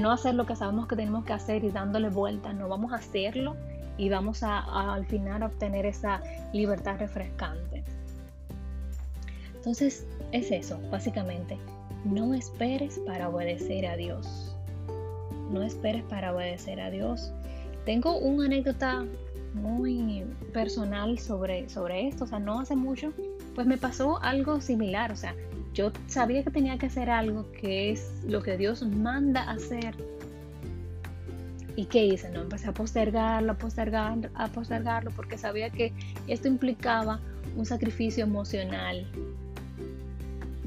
no 0.02 0.12
hacer 0.12 0.36
lo 0.36 0.46
que 0.46 0.56
sabemos 0.56 0.88
que 0.88 0.96
tenemos 0.96 1.26
que 1.26 1.34
hacer 1.34 1.64
y 1.64 1.72
dándole 1.72 2.10
vueltas. 2.10 2.56
No 2.56 2.70
vamos 2.70 2.94
a 2.94 2.98
hacerlo 2.98 3.56
y 3.98 4.10
vamos 4.10 4.44
a, 4.44 4.94
al 4.94 5.06
final 5.06 5.44
obtener 5.44 5.86
esa 5.86 6.22
libertad 6.54 6.98
refrescante. 7.00 7.84
Entonces 9.70 10.06
es 10.32 10.52
eso, 10.52 10.80
básicamente. 10.90 11.58
No 12.04 12.34
esperes 12.34 13.00
para 13.06 13.30
obedecer 13.30 13.86
a 13.86 13.96
Dios 13.96 14.50
no 15.50 15.64
esperes 15.64 16.04
para 16.04 16.34
obedecer 16.34 16.80
a 16.80 16.90
Dios. 16.90 17.32
Tengo 17.86 18.18
una 18.18 18.46
anécdota 18.46 19.06
muy 19.54 20.24
personal 20.54 21.18
sobre, 21.18 21.70
sobre 21.70 22.08
esto, 22.08 22.26
o 22.26 22.28
sea, 22.28 22.40
no 22.40 22.60
hace 22.60 22.76
mucho, 22.76 23.14
pues 23.56 23.66
me 23.66 23.78
pasó 23.78 24.22
algo 24.22 24.62
similar, 24.62 25.12
o 25.12 25.16
sea, 25.16 25.34
yo 25.74 25.92
sabía 26.08 26.44
que 26.44 26.52
tenía 26.52 26.78
que 26.78 26.86
hacer 26.86 27.10
algo 27.10 27.52
que 27.52 27.92
es 27.92 28.12
lo 28.28 28.44
que 28.44 28.58
Dios 28.58 28.84
manda 28.84 29.50
hacer. 29.50 29.96
¿Y 31.76 31.86
qué 31.86 32.06
hice? 32.06 32.30
No, 32.30 32.42
empecé 32.42 32.68
a 32.68 32.74
postergarlo, 32.74 33.54
a 33.54 33.58
postergarlo, 33.58 34.30
a 34.36 34.48
postergarlo, 34.48 35.12
porque 35.12 35.38
sabía 35.38 35.70
que 35.70 35.94
esto 36.28 36.48
implicaba 36.48 37.22
un 37.56 37.66
sacrificio 37.66 38.24
emocional. 38.24 39.08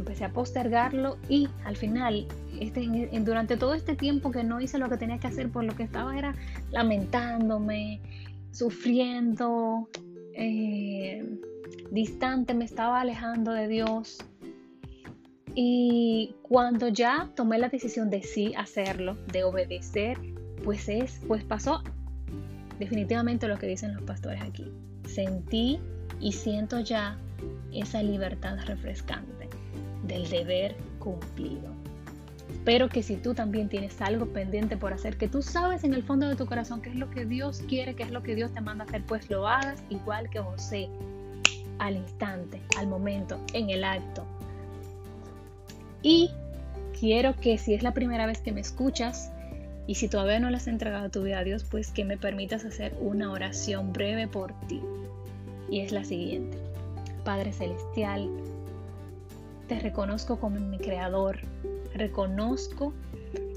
Empecé 0.02 0.24
a 0.24 0.32
postergarlo 0.32 1.16
y 1.28 1.48
al 1.64 1.76
final 1.76 2.26
este, 2.58 3.08
durante 3.20 3.56
todo 3.56 3.72
este 3.72 3.94
tiempo 3.94 4.32
que 4.32 4.42
no 4.42 4.60
hice 4.60 4.78
lo 4.78 4.88
que 4.88 4.96
tenía 4.96 5.18
que 5.18 5.28
hacer, 5.28 5.48
por 5.48 5.62
lo 5.62 5.76
que 5.76 5.84
estaba 5.84 6.18
era 6.18 6.34
lamentándome, 6.72 8.00
sufriendo, 8.50 9.88
eh, 10.34 11.24
distante, 11.92 12.52
me 12.52 12.64
estaba 12.64 13.00
alejando 13.00 13.52
de 13.52 13.68
Dios. 13.68 14.18
Y 15.54 16.34
cuando 16.42 16.88
ya 16.88 17.30
tomé 17.36 17.60
la 17.60 17.68
decisión 17.68 18.10
de 18.10 18.24
sí 18.24 18.54
hacerlo, 18.56 19.16
de 19.30 19.44
obedecer, 19.44 20.18
pues 20.64 20.88
es, 20.88 21.20
pues 21.28 21.44
pasó 21.44 21.80
definitivamente 22.80 23.46
lo 23.46 23.56
que 23.56 23.68
dicen 23.68 23.94
los 23.94 24.02
pastores 24.02 24.42
aquí. 24.42 24.68
Sentí 25.06 25.78
y 26.18 26.32
siento 26.32 26.80
ya 26.80 27.16
esa 27.72 28.02
libertad 28.02 28.58
refrescante 28.66 29.41
del 30.02 30.28
deber 30.28 30.76
cumplido. 30.98 31.70
Espero 32.50 32.88
que 32.88 33.02
si 33.02 33.16
tú 33.16 33.34
también 33.34 33.68
tienes 33.68 34.00
algo 34.00 34.26
pendiente 34.26 34.76
por 34.76 34.92
hacer, 34.92 35.16
que 35.16 35.28
tú 35.28 35.42
sabes 35.42 35.84
en 35.84 35.94
el 35.94 36.02
fondo 36.02 36.28
de 36.28 36.36
tu 36.36 36.46
corazón 36.46 36.80
qué 36.80 36.90
es 36.90 36.96
lo 36.96 37.10
que 37.10 37.24
Dios 37.24 37.62
quiere, 37.68 37.94
qué 37.94 38.02
es 38.02 38.10
lo 38.10 38.22
que 38.22 38.34
Dios 38.34 38.52
te 38.52 38.60
manda 38.60 38.84
hacer, 38.84 39.02
pues 39.06 39.28
lo 39.30 39.48
hagas 39.48 39.82
igual 39.90 40.28
que 40.30 40.38
José, 40.38 40.88
al 41.78 41.96
instante, 41.96 42.60
al 42.78 42.86
momento, 42.86 43.40
en 43.54 43.70
el 43.70 43.82
acto. 43.84 44.24
Y 46.02 46.30
quiero 46.98 47.34
que 47.36 47.58
si 47.58 47.74
es 47.74 47.82
la 47.82 47.94
primera 47.94 48.26
vez 48.26 48.40
que 48.40 48.52
me 48.52 48.60
escuchas 48.60 49.32
y 49.86 49.96
si 49.96 50.08
todavía 50.08 50.38
no 50.38 50.50
le 50.50 50.56
has 50.56 50.68
entregado 50.68 51.10
tu 51.10 51.22
vida 51.22 51.40
a 51.40 51.44
Dios, 51.44 51.64
pues 51.64 51.90
que 51.90 52.04
me 52.04 52.16
permitas 52.16 52.64
hacer 52.64 52.94
una 53.00 53.32
oración 53.32 53.92
breve 53.92 54.28
por 54.28 54.52
ti. 54.68 54.80
y 55.70 55.80
es 55.80 55.90
la 55.90 56.04
siguiente. 56.04 56.58
Padre 57.24 57.52
Celestial, 57.52 58.28
te 59.68 59.78
reconozco 59.80 60.38
como 60.38 60.58
mi 60.60 60.78
creador, 60.78 61.38
reconozco 61.94 62.92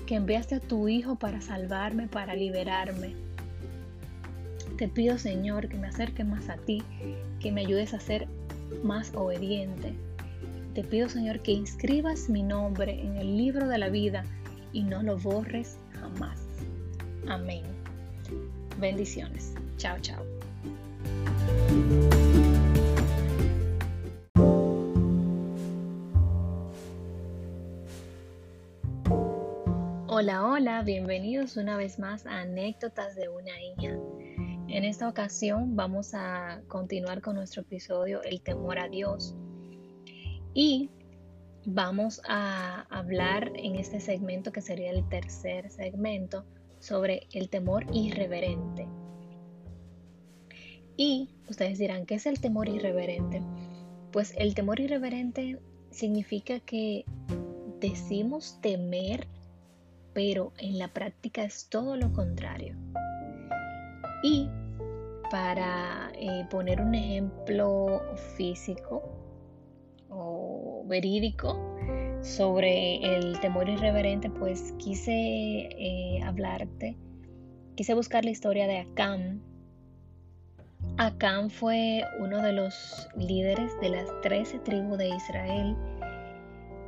que 0.06 0.16
enviaste 0.16 0.56
a 0.56 0.60
tu 0.60 0.88
Hijo 0.88 1.16
para 1.16 1.42
salvarme, 1.42 2.08
para 2.08 2.36
liberarme. 2.36 3.16
Te 4.78 4.88
pido 4.88 5.18
Señor 5.18 5.68
que 5.70 5.78
me 5.78 5.88
acerque 5.88 6.24
más 6.24 6.50
a 6.50 6.58
ti, 6.58 6.84
que 7.40 7.52
me 7.52 7.62
ayudes 7.62 7.94
a 7.94 8.00
ser 8.00 8.28
más 8.84 9.14
obediente. 9.16 9.94
Te 10.74 10.84
pido 10.84 11.08
Señor 11.10 11.40
que 11.40 11.54
inscribas 11.54 12.30
mi 12.30 12.44
nombre 12.44 13.02
en 13.02 13.16
el 13.16 13.38
libro 13.38 13.68
de 13.68 13.78
la 13.78 13.90
vida 13.90 14.26
y 14.74 14.84
no 14.84 15.02
lo 15.02 15.18
borres 15.18 15.78
jamás. 16.00 16.42
Amén. 17.28 17.64
Bendiciones. 18.80 19.54
Chao, 19.78 19.98
chao. 20.02 20.24
Hola, 30.26 30.44
hola, 30.44 30.82
bienvenidos 30.82 31.56
una 31.56 31.78
vez 31.78 32.00
más 32.00 32.26
a 32.26 32.40
Anécdotas 32.40 33.16
de 33.16 33.30
una 33.30 33.62
hija. 33.62 33.96
En 34.68 34.84
esta 34.84 35.08
ocasión 35.08 35.76
vamos 35.76 36.16
a 36.16 36.64
continuar 36.68 37.22
con 37.22 37.36
nuestro 37.36 37.62
episodio 37.62 38.24
El 38.24 38.42
temor 38.42 38.80
a 38.80 38.90
Dios. 38.90 39.36
Y 40.56 40.90
vamos 41.66 42.24
a 42.28 42.88
hablar 42.90 43.52
en 43.54 43.76
este 43.76 44.00
segmento 44.00 44.52
que 44.52 44.62
sería 44.62 44.90
el 44.90 45.08
tercer 45.10 45.70
segmento 45.70 46.44
sobre 46.80 47.28
el 47.32 47.48
temor 47.48 47.86
irreverente. 47.94 48.88
Y 50.98 51.30
ustedes 51.48 51.78
dirán, 51.78 52.08
¿qué 52.08 52.16
es 52.16 52.26
el 52.26 52.42
temor 52.42 52.68
irreverente? 52.68 53.44
Pues 54.12 54.34
el 54.38 54.56
temor 54.56 54.80
irreverente 54.80 55.60
significa 55.92 56.60
que 56.62 57.06
decimos 57.80 58.60
temer, 58.62 59.28
pero 60.16 60.54
en 60.58 60.80
la 60.80 60.88
práctica 60.88 61.44
es 61.44 61.70
todo 61.70 61.98
lo 61.98 62.12
contrario. 62.14 62.76
Y 64.24 64.50
para 65.30 66.10
eh, 66.16 66.48
poner 66.50 66.82
un 66.82 66.96
ejemplo 66.96 68.02
físico 68.38 69.04
o 70.10 70.84
verídico 70.88 71.78
sobre 72.22 72.96
el 72.96 73.40
temor 73.42 73.70
irreverente, 73.70 74.32
pues 74.32 74.74
quise 74.80 75.12
eh, 75.12 76.22
hablarte, 76.24 76.98
quise 77.76 77.94
buscar 77.94 78.24
la 78.26 78.32
historia 78.32 78.66
de 78.66 78.80
Acán, 78.80 79.42
Acán 80.98 81.50
fue 81.50 82.06
uno 82.20 82.42
de 82.42 82.54
los 82.54 83.10
líderes 83.18 83.78
de 83.82 83.90
las 83.90 84.08
trece 84.22 84.60
tribus 84.60 84.98
de 84.98 85.10
Israel. 85.10 85.76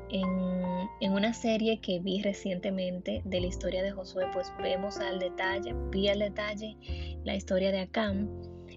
En, 0.10 1.12
una 1.12 1.34
serie 1.34 1.80
que 1.80 2.00
vi 2.00 2.22
recientemente 2.22 3.22
de 3.26 3.42
la 3.42 3.48
historia 3.48 3.82
de 3.82 3.92
Josué, 3.92 4.26
pues 4.34 4.52
vemos 4.62 4.98
al 5.00 5.20
detalle, 5.20 5.74
vi 5.92 6.08
al 6.10 6.20
detalle 6.20 6.78
la 7.24 7.36
historia 7.36 7.72
de 7.72 7.80
Acán. 7.80 8.30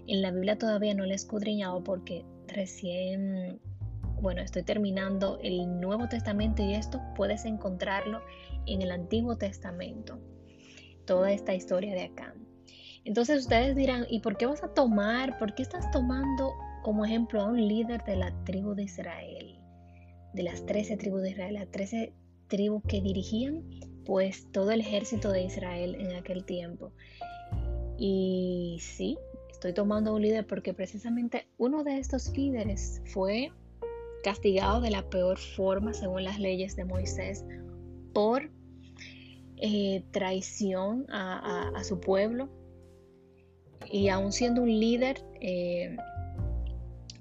En 0.07 0.21
la 0.21 0.31
Biblia 0.31 0.57
todavía 0.57 0.93
no 0.93 1.05
la 1.05 1.13
he 1.13 1.15
escudriñado 1.15 1.83
porque 1.83 2.25
recién, 2.47 3.59
bueno, 4.21 4.41
estoy 4.41 4.63
terminando 4.63 5.39
el 5.43 5.79
Nuevo 5.79 6.09
Testamento 6.09 6.63
y 6.63 6.73
esto 6.73 6.99
puedes 7.15 7.45
encontrarlo 7.45 8.21
en 8.65 8.81
el 8.81 8.91
Antiguo 8.91 9.37
Testamento. 9.37 10.19
Toda 11.05 11.31
esta 11.31 11.53
historia 11.53 11.93
de 11.93 12.05
Acán. 12.05 12.47
Entonces 13.03 13.41
ustedes 13.41 13.75
dirán, 13.75 14.05
¿y 14.09 14.19
por 14.19 14.37
qué 14.37 14.45
vas 14.45 14.63
a 14.63 14.73
tomar, 14.73 15.37
por 15.37 15.55
qué 15.55 15.63
estás 15.63 15.89
tomando 15.91 16.53
como 16.83 17.05
ejemplo 17.05 17.41
a 17.41 17.45
un 17.45 17.67
líder 17.67 18.03
de 18.03 18.15
la 18.15 18.31
tribu 18.43 18.73
de 18.73 18.83
Israel? 18.83 19.50
De 20.33 20.43
las 20.43 20.65
13 20.65 20.97
tribus 20.97 21.21
de 21.21 21.31
Israel, 21.31 21.55
las 21.55 21.69
13 21.69 22.13
tribus 22.47 22.83
que 22.87 23.01
dirigían 23.01 23.63
pues 24.05 24.51
todo 24.51 24.71
el 24.71 24.81
ejército 24.81 25.31
de 25.31 25.43
Israel 25.43 25.95
en 25.95 26.15
aquel 26.15 26.43
tiempo. 26.43 26.91
Y 27.97 28.79
sí, 28.81 29.17
estoy 29.51 29.73
tomando 29.73 30.15
un 30.15 30.21
líder 30.21 30.47
porque 30.47 30.73
precisamente 30.73 31.47
uno 31.57 31.83
de 31.83 31.99
estos 31.99 32.35
líderes 32.35 33.01
fue 33.05 33.51
castigado 34.23 34.81
de 34.81 34.91
la 34.91 35.09
peor 35.09 35.37
forma 35.37 35.93
según 35.93 36.23
las 36.23 36.39
leyes 36.39 36.75
de 36.75 36.85
Moisés 36.85 37.45
por 38.13 38.49
eh, 39.57 40.03
traición 40.11 41.05
a 41.09 41.83
su 41.83 41.99
pueblo, 41.99 42.49
y 43.89 44.09
aún 44.09 44.31
siendo 44.31 44.61
un 44.61 44.79
líder 44.79 45.23
eh, 45.39 45.97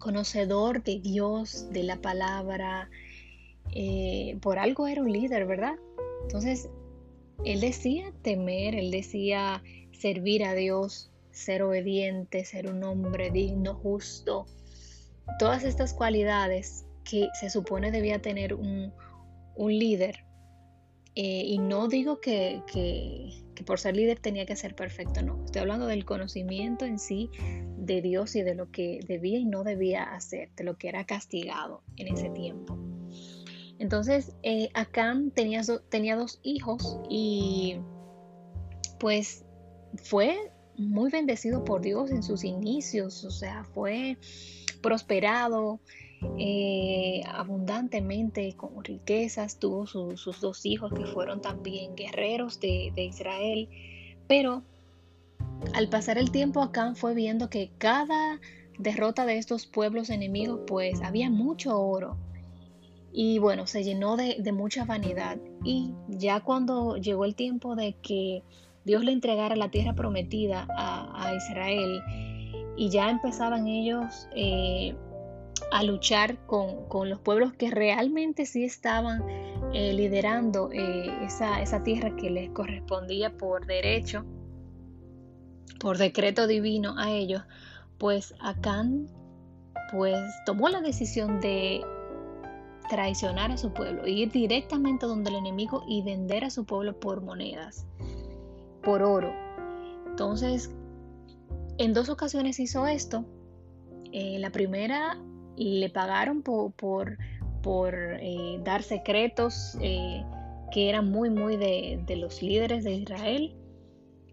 conocedor 0.01 0.83
de 0.83 0.99
Dios, 0.99 1.69
de 1.71 1.85
la 1.85 2.01
palabra, 2.01 2.91
eh, 3.73 4.37
por 4.43 4.59
algo 4.59 4.89
era 4.89 5.03
un 5.03 5.13
líder, 5.13 5.47
¿verdad? 5.47 5.77
Entonces, 6.23 6.69
él 7.45 7.61
decía 7.61 8.13
temer, 8.23 8.75
él 8.75 8.91
decía 8.91 9.63
servir 9.93 10.45
a 10.45 10.55
Dios, 10.55 11.13
ser 11.31 11.63
obediente, 11.63 12.45
ser 12.45 12.69
un 12.69 12.83
hombre 12.83 13.31
digno, 13.31 13.75
justo, 13.75 14.47
todas 15.39 15.63
estas 15.63 15.95
cualidades 15.95 16.85
que 17.05 17.29
se 17.39 17.51
supone 17.51 17.91
debía 17.91 18.21
tener 18.21 18.55
un, 18.55 18.93
líder. 19.57 20.25
Eh, 21.15 21.43
y 21.45 21.59
no 21.59 21.89
digo 21.89 22.21
que, 22.21 22.63
por 23.63 23.81
ser 23.81 23.97
líder 23.97 24.19
tenía 24.19 24.47
que 24.47 24.57
ser 24.57 24.75
perfecto, 24.75 25.23
no. 25.23 25.45
Estoy 25.45 25.63
hablando 25.63 25.87
del 25.87 26.05
conocimiento 26.05 26.85
en 26.85 26.99
sí 26.99 27.31
de 27.77 28.03
Dios 28.03 28.37
y 28.37 28.43
de 28.43 28.55
lo 28.55 28.71
que 28.71 29.01
debía 29.07 29.39
y 29.39 29.45
no 29.45 29.65
debía 29.65 30.05
hacer, 30.05 30.51
de 30.57 30.65
lo 30.65 30.77
que 30.77 30.89
era 30.89 31.05
castigado 31.05 31.83
en 31.97 32.09
ese 32.15 32.31
tiempo. 32.31 32.79
Entonces, 33.79 34.35
eh, 34.43 34.69
Acán 34.75 35.31
tenía, 35.31 35.63
tenía 35.89 36.15
dos 36.15 36.39
hijos 36.43 37.01
y 37.09 37.79
pues 38.99 39.45
fue 39.97 40.37
muy 40.77 41.11
bendecido 41.11 41.65
por 41.65 41.81
Dios 41.81 42.11
en 42.11 42.23
sus 42.23 42.45
inicios, 42.45 43.25
o 43.25 43.31
sea, 43.31 43.65
fue 43.65 44.19
prosperado, 44.83 45.81
eh, 46.39 47.23
abundantemente 47.27 48.55
con 48.55 48.85
riquezas, 48.85 49.59
tuvo 49.59 49.87
sus 49.87 50.41
dos 50.41 50.67
hijos 50.67 50.93
que 50.93 51.07
fueron 51.07 51.41
también 51.41 51.95
guerreros 51.95 52.61
de, 52.61 52.93
Israel, 52.97 53.69
pero 54.27 54.63
al 55.75 55.89
pasar 55.89 56.19
el 56.19 56.31
tiempo 56.31 56.63
Acán 56.63 56.97
fue 56.97 57.15
viendo 57.15 57.49
que 57.49 57.71
cada 57.79 58.39
derrota 58.79 59.25
de 59.25 59.39
estos 59.39 59.67
pueblos 59.67 60.11
enemigos 60.11 60.61
pues 60.67 61.01
había 61.03 61.31
mucho 61.31 61.79
oro. 61.81 62.17
Y 63.13 63.39
bueno, 63.39 63.67
se 63.67 63.83
llenó 63.83 64.17
de, 64.17 64.53
mucha 64.53 64.85
vanidad. 64.85 65.39
Y 65.65 65.95
ya 66.09 66.41
cuando 66.41 66.97
llegó 66.97 67.25
el 67.25 67.35
tiempo 67.35 67.75
de 67.75 67.95
que 67.95 68.45
Dios 68.85 69.05
le 69.05 69.13
entregara 69.13 69.57
la 69.57 69.71
tierra 69.71 69.95
prometida 69.95 70.67
a, 70.71 71.35
Israel 71.35 72.03
y 72.77 72.89
ya 72.89 73.11
empezaban 73.11 73.67
ellos 73.67 74.29
eh, 74.35 74.95
a 75.73 75.83
luchar 75.83 76.45
con, 76.47 77.09
los 77.09 77.21
pueblos 77.21 77.53
que 77.53 77.71
realmente 77.71 78.47
sí 78.47 78.65
estaban 78.65 79.23
eh, 79.73 79.93
liderando 79.93 80.71
eh, 80.73 81.25
esa, 81.25 81.63
esa, 81.63 81.83
tierra 81.83 82.17
que 82.17 82.31
les 82.31 82.51
correspondía 82.51 83.37
por 83.37 83.67
derecho, 83.67 84.25
por 85.79 85.99
decreto 85.99 86.47
divino 86.47 86.99
a 86.99 87.11
ellos, 87.11 87.43
pues 87.99 88.35
Acán 88.41 89.09
pues 89.91 90.19
tomó 90.47 90.69
la 90.69 90.81
decisión 90.81 91.41
de 91.41 91.85
traicionar 92.89 93.51
a 93.51 93.57
su 93.57 93.73
pueblo, 93.73 94.07
ir 94.07 94.31
directamente 94.31 95.07
donde 95.07 95.31
el 95.31 95.37
enemigo 95.37 95.85
y 95.87 96.03
vender 96.03 96.45
a 96.45 96.51
su 96.51 96.65
pueblo 96.65 96.99
por 96.99 97.23
monedas, 97.23 97.87
por 98.83 99.03
oro. 99.03 99.33
Entonces, 100.07 100.71
en 101.79 101.95
dos 101.95 102.09
ocasiones 102.09 102.59
hizo 102.61 102.87
esto. 102.87 103.25
Eh, 104.13 104.39
la 104.41 104.51
primera 104.51 105.17
le 105.65 105.91
pagaron 105.91 106.43
por, 106.43 106.73
por, 106.73 107.95
eh, 107.95 108.61
dar 108.65 108.83
secretos 108.83 109.77
eh, 109.81 110.25
que 110.73 110.89
eran 110.89 111.11
muy, 111.11 111.29
muy 111.31 111.57
de, 111.57 112.03
los 112.17 112.43
líderes 112.43 112.85
de 112.85 112.93
Israel 112.95 113.55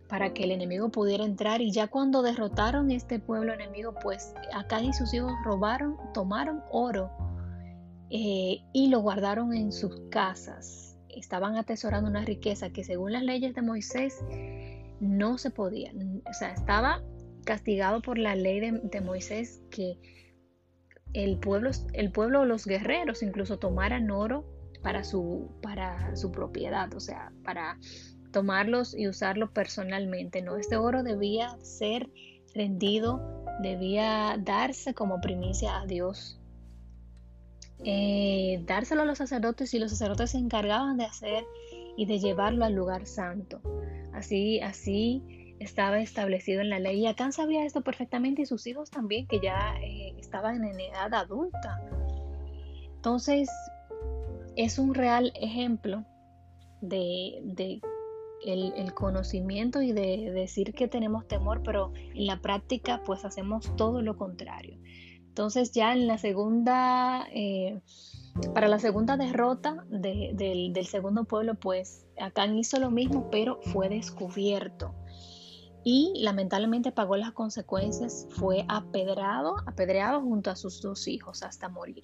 para 0.07 0.33
que 0.33 0.45
el 0.45 0.51
enemigo 0.51 0.89
pudiera 0.89 1.25
entrar 1.25 1.61
y 1.61 1.71
ya 1.71 1.87
cuando 1.87 2.21
derrotaron 2.21 2.91
este 2.91 3.19
pueblo 3.19 3.53
enemigo, 3.53 3.93
pues 4.01 4.33
acá 4.53 4.81
y 4.81 4.93
sus 4.93 5.13
hijos 5.13 5.33
robaron, 5.43 5.97
tomaron 6.13 6.61
oro 6.71 7.11
eh, 8.09 8.59
y 8.71 8.87
lo 8.87 9.01
guardaron 9.01 9.53
en 9.53 9.73
sus 9.73 9.99
casas. 10.09 10.97
Estaban 11.09 11.57
atesorando 11.57 12.09
una 12.09 12.23
riqueza 12.23 12.69
que 12.69 12.85
según 12.85 13.11
las 13.11 13.23
leyes 13.23 13.53
de 13.53 13.61
Moisés 13.61 14.23
no 15.01 15.37
se 15.37 15.49
podía. 15.49 15.91
O 16.29 16.33
sea, 16.33 16.53
estaba 16.53 17.03
castigado 17.43 18.01
por 18.01 18.17
la 18.17 18.35
ley 18.35 18.61
de, 18.61 18.79
de 18.83 19.01
Moisés 19.01 19.61
que 19.69 19.99
el 21.13 21.37
pueblo, 21.37 21.71
el 21.93 22.11
pueblo, 22.11 22.45
los 22.45 22.65
guerreros 22.65 23.23
incluso 23.23 23.57
tomaran 23.57 24.11
oro 24.11 24.45
para 24.81 25.03
su, 25.03 25.49
para 25.61 26.15
su 26.15 26.31
propiedad, 26.31 26.93
o 26.93 26.99
sea, 26.99 27.31
para 27.43 27.77
tomarlos 28.31 28.95
y 28.95 29.07
usarlo 29.07 29.51
personalmente. 29.51 30.41
No, 30.41 30.57
este 30.57 30.77
oro 30.77 31.03
debía 31.03 31.57
ser 31.61 32.09
rendido 32.53 33.37
debía 33.59 34.37
darse 34.39 34.93
como 34.93 35.19
primicia 35.21 35.79
a 35.79 35.85
Dios. 35.85 36.39
Eh, 37.83 38.63
dárselo 38.65 39.03
a 39.03 39.05
los 39.05 39.19
sacerdotes 39.19 39.73
y 39.73 39.79
los 39.79 39.91
sacerdotes 39.91 40.31
se 40.31 40.37
encargaban 40.37 40.97
de 40.97 41.05
hacer 41.05 41.45
y 41.95 42.05
de 42.05 42.19
llevarlo 42.19 42.65
al 42.65 42.73
lugar 42.73 43.05
santo. 43.05 43.61
Así, 44.13 44.59
así 44.61 45.36
estaba 45.59 45.99
establecido 45.99 46.61
en 46.61 46.69
la 46.69 46.79
ley. 46.79 47.01
Y 47.01 47.07
Acán 47.07 47.33
sabía 47.33 47.65
esto 47.65 47.81
perfectamente 47.81 48.43
y 48.43 48.45
sus 48.45 48.65
hijos 48.67 48.89
también, 48.89 49.27
que 49.27 49.39
ya 49.39 49.75
eh, 49.81 50.13
estaban 50.17 50.63
en 50.63 50.79
edad 50.79 51.13
adulta. 51.13 51.81
Entonces, 52.95 53.49
es 54.55 54.79
un 54.79 54.93
real 54.93 55.31
ejemplo 55.39 56.03
de, 56.81 57.81
el, 58.45 58.93
conocimiento 58.93 59.81
y 59.81 59.91
de 59.91 60.31
decir 60.31 60.73
que 60.73 60.87
tenemos 60.87 61.27
temor, 61.27 61.61
pero 61.63 61.93
en 61.95 62.25
la 62.25 62.41
práctica 62.41 63.01
pues 63.05 63.23
hacemos 63.25 63.75
todo 63.75 64.01
lo 64.01 64.17
contrario. 64.17 64.77
Entonces 65.19 65.71
ya 65.71 65.93
en 65.93 66.07
la 66.07 66.17
segunda, 66.17 67.27
eh, 67.31 67.79
para 68.53 68.67
la 68.67 68.79
segunda 68.79 69.17
derrota 69.17 69.85
del, 69.89 70.35
del, 70.73 70.85
segundo 70.87 71.25
pueblo, 71.25 71.53
pues 71.55 72.07
Acán 72.19 72.57
hizo 72.57 72.79
lo 72.79 72.89
mismo, 72.89 73.29
pero 73.29 73.59
fue 73.61 73.89
descubierto. 73.89 74.95
Y 75.89 76.11
lamentablemente 76.17 76.91
pagó 76.91 77.15
las 77.15 77.31
consecuencias, 77.31 78.27
fue 78.31 78.65
apedrado, 78.67 79.55
apedreado 79.65 80.19
junto 80.19 80.51
a 80.51 80.57
sus 80.57 80.81
dos 80.81 81.07
hijos 81.07 81.43
hasta 81.43 81.69
morir. 81.69 82.03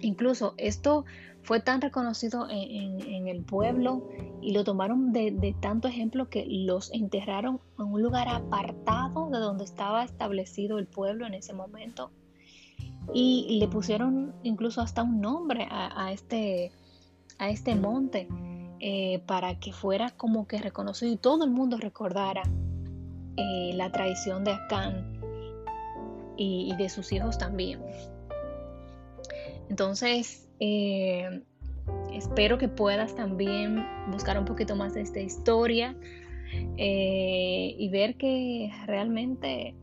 Incluso 0.00 0.54
esto 0.56 1.04
fue 1.42 1.58
tan 1.58 1.80
reconocido 1.80 2.46
en, 2.48 3.26
el 3.26 3.42
pueblo 3.42 4.08
y 4.40 4.52
lo 4.52 4.62
tomaron 4.62 5.12
de, 5.12 5.56
tanto 5.60 5.88
ejemplo 5.88 6.28
que 6.28 6.46
los 6.46 6.92
enterraron 6.92 7.58
en 7.80 7.86
un 7.86 8.00
lugar 8.00 8.28
apartado 8.28 9.28
de 9.28 9.38
donde 9.40 9.64
estaba 9.64 10.04
establecido 10.04 10.78
el 10.78 10.86
pueblo 10.86 11.26
en 11.26 11.34
ese 11.34 11.52
momento. 11.52 12.12
Y 13.12 13.58
le 13.58 13.66
pusieron 13.66 14.36
incluso 14.44 14.82
hasta 14.82 15.02
un 15.02 15.20
nombre 15.20 15.66
a, 15.68 16.12
este, 16.12 16.70
a 17.38 17.50
este 17.50 17.74
monte 17.74 18.28
eh, 18.80 19.20
para 19.26 19.58
que 19.60 19.72
fuera 19.72 20.10
como 20.10 20.46
que 20.46 20.58
reconocido 20.58 21.12
y 21.12 21.16
todo 21.16 21.44
el 21.44 21.50
mundo 21.50 21.76
recordara 21.76 22.42
eh, 23.36 23.72
la 23.74 23.92
traición 23.92 24.42
de 24.42 24.52
Acán 24.52 25.20
y 26.42 26.74
de 26.76 26.88
sus 26.88 27.12
hijos 27.12 27.36
también. 27.36 27.82
Entonces, 29.68 30.48
eh, 30.58 31.42
espero 32.14 32.56
que 32.56 32.68
puedas 32.68 33.14
también 33.14 33.86
buscar 34.10 34.38
un 34.38 34.46
poquito 34.46 34.74
más 34.74 34.94
de 34.94 35.02
esta 35.02 35.20
historia 35.20 35.94
y 36.78 37.88
ver 37.90 38.16
que 38.16 38.72
realmente 38.86 39.74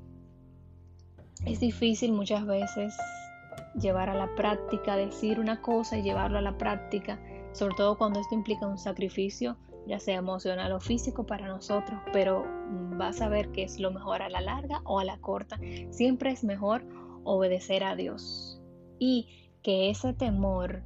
es 1.45 1.59
difícil 1.59 2.11
muchas 2.11 2.47
veces 2.47 2.95
llevar 3.79 4.09
a 4.09 4.15
la 4.15 4.33
práctica, 4.35 4.97
decir 4.97 5.39
una 5.39 5.61
cosa 5.61 5.97
y 5.97 6.01
llevarlo 6.01 6.39
a 6.39 6.41
la 6.41 6.57
práctica, 6.57 7.19
sobre 7.57 7.75
todo 7.75 7.97
cuando 7.97 8.19
esto 8.19 8.35
implica 8.35 8.67
un 8.67 8.77
sacrificio, 8.77 9.57
ya 9.87 9.99
sea 9.99 10.17
emocional 10.17 10.71
o 10.73 10.79
físico 10.79 11.25
para 11.25 11.47
nosotros, 11.47 11.99
pero 12.13 12.45
vas 12.97 13.21
a 13.21 13.29
ver 13.29 13.51
que 13.51 13.63
es 13.63 13.79
lo 13.79 13.91
mejor 13.91 14.21
a 14.21 14.29
la 14.29 14.41
larga 14.41 14.81
o 14.83 14.99
a 14.99 15.05
la 15.05 15.17
corta. 15.19 15.57
Siempre 15.89 16.31
es 16.31 16.43
mejor 16.43 16.83
obedecer 17.23 17.83
a 17.83 17.95
Dios. 17.95 18.61
Y 18.99 19.51
que 19.63 19.89
ese 19.89 20.13
temor 20.13 20.83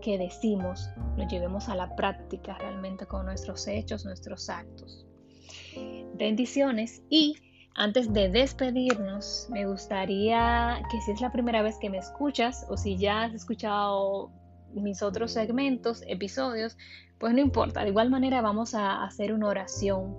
que 0.00 0.18
decimos 0.18 0.90
lo 1.16 1.26
llevemos 1.26 1.68
a 1.68 1.74
la 1.74 1.94
práctica 1.96 2.56
realmente 2.58 3.06
con 3.06 3.26
nuestros 3.26 3.66
hechos, 3.66 4.04
nuestros 4.04 4.48
actos. 4.48 5.06
Bendiciones 6.14 7.02
y 7.08 7.36
antes 7.76 8.12
de 8.12 8.28
despedirnos, 8.28 9.48
me 9.50 9.66
gustaría 9.66 10.80
que 10.90 11.00
si 11.00 11.10
es 11.10 11.20
la 11.20 11.32
primera 11.32 11.62
vez 11.62 11.76
que 11.78 11.90
me 11.90 11.98
escuchas 11.98 12.66
o 12.68 12.76
si 12.76 12.96
ya 12.96 13.24
has 13.24 13.34
escuchado 13.34 14.30
mis 14.74 15.02
otros 15.02 15.32
segmentos, 15.32 16.02
episodios, 16.06 16.76
pues 17.18 17.32
no 17.34 17.40
importa. 17.40 17.82
De 17.82 17.88
igual 17.88 18.10
manera 18.10 18.42
vamos 18.42 18.74
a 18.74 19.02
hacer 19.04 19.32
una 19.32 19.48
oración 19.48 20.16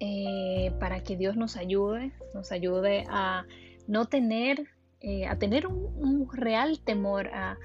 eh, 0.00 0.72
para 0.78 1.02
que 1.02 1.16
Dios 1.16 1.36
nos 1.36 1.56
ayude, 1.56 2.12
nos 2.34 2.52
ayude 2.52 3.04
a 3.08 3.44
no 3.86 4.06
tener 4.06 4.68
eh, 5.00 5.26
a 5.28 5.38
tener 5.38 5.68
un, 5.68 6.28
real 6.32 6.80
temor 6.80 7.30
a, 7.32 7.56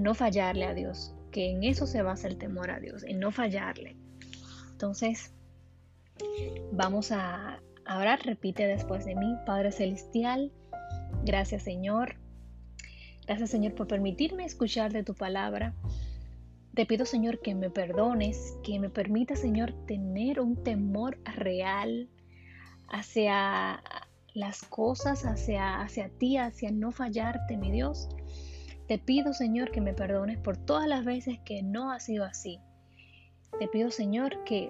no 0.00 0.14
fallarle 0.14 0.66
a 0.66 0.74
Dios, 0.74 1.14
que 1.32 1.50
en 1.50 1.64
eso 1.64 1.86
se 1.86 2.02
basa 2.02 2.28
el 2.28 2.36
temor 2.36 2.70
a 2.70 2.78
Dios, 2.78 3.04
en 3.04 3.20
no 3.20 3.32
fallarle. 3.32 3.96
Entonces, 4.72 5.32
vamos 6.72 7.10
a 7.10 7.60
ahora 7.86 8.16
repite 8.16 8.66
después 8.66 9.06
de 9.06 9.14
mí, 9.14 9.34
Padre 9.46 9.72
Celestial, 9.72 10.52
gracias 11.24 11.62
Señor, 11.62 12.16
gracias 13.28 13.50
Señor 13.50 13.74
por 13.74 13.86
permitirme 13.86 14.44
escuchar 14.44 14.90
de 14.92 15.04
tu 15.04 15.14
palabra. 15.14 15.74
Te 16.74 16.86
pido 16.86 17.04
Señor 17.04 17.40
que 17.40 17.54
me 17.54 17.68
perdones, 17.70 18.56
que 18.64 18.80
me 18.80 18.88
permita 18.88 19.36
Señor 19.36 19.74
tener 19.86 20.40
un 20.40 20.56
temor 20.64 21.18
real 21.24 22.08
hacia 22.88 23.82
las 24.32 24.62
cosas 24.62 25.26
hacia, 25.26 25.80
hacia 25.80 26.08
ti, 26.08 26.38
hacia 26.38 26.70
no 26.70 26.90
fallarte, 26.90 27.58
mi 27.58 27.70
Dios. 27.70 28.08
Te 28.86 28.98
pido, 28.98 29.34
Señor, 29.34 29.72
que 29.72 29.82
me 29.82 29.92
perdones 29.92 30.38
por 30.38 30.56
todas 30.56 30.88
las 30.88 31.04
veces 31.04 31.38
que 31.44 31.62
no 31.62 31.92
ha 31.92 32.00
sido 32.00 32.24
así. 32.24 32.58
Te 33.58 33.68
pido, 33.68 33.90
Señor, 33.90 34.44
que 34.44 34.68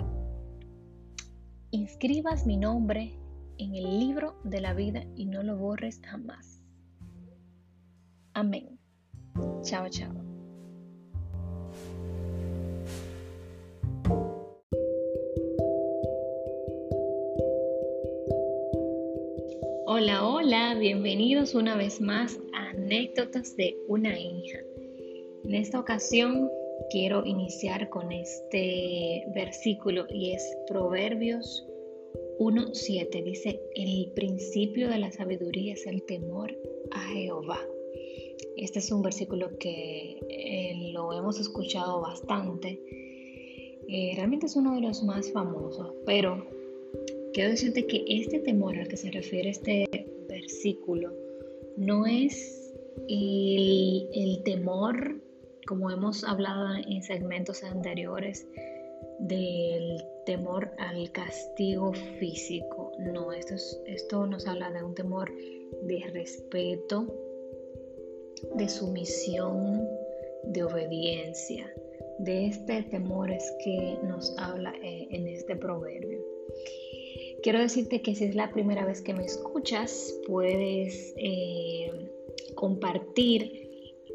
inscribas 1.70 2.44
mi 2.44 2.56
nombre 2.56 3.12
en 3.58 3.76
el 3.76 4.00
libro 4.00 4.40
de 4.42 4.60
la 4.60 4.74
vida 4.74 5.04
y 5.14 5.26
no 5.26 5.44
lo 5.44 5.56
borres 5.56 6.00
jamás. 6.02 6.57
Amén. 8.38 8.78
Chao, 9.64 9.88
chao. 9.90 10.14
Hola, 19.86 20.24
hola, 20.24 20.76
bienvenidos 20.78 21.56
una 21.56 21.76
vez 21.76 22.00
más 22.00 22.38
a 22.54 22.70
Anécdotas 22.70 23.56
de 23.56 23.76
una 23.88 24.16
hija. 24.16 24.60
En 25.42 25.56
esta 25.56 25.80
ocasión 25.80 26.48
quiero 26.90 27.26
iniciar 27.26 27.88
con 27.88 28.12
este 28.12 29.24
versículo 29.34 30.06
y 30.10 30.30
es 30.30 30.56
Proverbios 30.68 31.66
1.7. 32.38 33.24
Dice, 33.24 33.60
el 33.74 34.12
principio 34.14 34.88
de 34.88 34.98
la 34.98 35.10
sabiduría 35.10 35.72
es 35.72 35.84
el 35.88 36.04
temor 36.04 36.56
a 36.92 37.00
Jehová. 37.08 37.58
Este 38.56 38.78
es 38.80 38.90
un 38.90 39.02
versículo 39.02 39.56
que 39.58 40.18
eh, 40.28 40.90
lo 40.92 41.12
hemos 41.12 41.40
escuchado 41.40 42.00
bastante. 42.00 42.80
Eh, 43.88 44.12
realmente 44.16 44.46
es 44.46 44.56
uno 44.56 44.74
de 44.74 44.82
los 44.82 45.02
más 45.02 45.32
famosos, 45.32 45.94
pero 46.04 46.46
quiero 47.32 47.50
decirte 47.50 47.86
que 47.86 48.04
este 48.06 48.40
temor 48.40 48.76
al 48.76 48.88
que 48.88 48.96
se 48.96 49.10
refiere 49.10 49.50
este 49.50 49.88
versículo 50.28 51.12
no 51.76 52.04
es 52.06 52.74
el, 53.08 54.42
temor, 54.44 55.20
como 55.66 55.90
hemos 55.90 56.24
hablado 56.24 56.74
en 56.86 57.02
segmentos 57.02 57.62
anteriores, 57.62 58.46
del 59.20 60.02
temor 60.26 60.70
al 60.78 61.10
castigo 61.12 61.92
físico. 62.18 62.92
No, 62.98 63.32
esto, 63.32 63.54
esto 63.86 64.26
nos 64.26 64.46
habla 64.46 64.70
de 64.70 64.82
un 64.82 64.94
temor 64.94 65.32
de 65.82 66.10
respeto, 66.12 67.06
de 68.54 68.68
sumisión, 68.68 69.86
de 70.44 70.64
obediencia. 70.64 71.72
De 72.18 72.46
este 72.46 72.82
temor 72.82 73.30
que 73.62 73.96
nos 74.02 74.36
habla 74.38 74.74
eh, 74.82 75.06
en 75.10 75.28
este 75.28 75.54
proverbio. 75.54 76.18
Quiero 77.42 77.60
decirte 77.60 78.02
que 78.02 78.16
si 78.16 78.24
es 78.24 78.34
la 78.34 78.50
primera 78.50 78.84
vez 78.84 79.02
que 79.02 79.14
me 79.14 79.24
escuchas, 79.24 80.18
puedes 80.26 81.14
eh, 81.16 82.10
compartir 82.56 83.68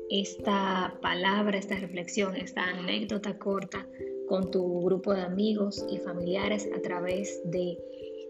esta 0.09 0.97
palabra, 1.01 1.57
esta 1.57 1.75
reflexión, 1.75 2.35
esta 2.35 2.63
anécdota 2.63 3.37
corta 3.39 3.87
con 4.27 4.51
tu 4.51 4.83
grupo 4.83 5.13
de 5.13 5.21
amigos 5.21 5.85
y 5.89 5.97
familiares 5.99 6.67
a 6.75 6.81
través 6.81 7.41
de 7.45 7.77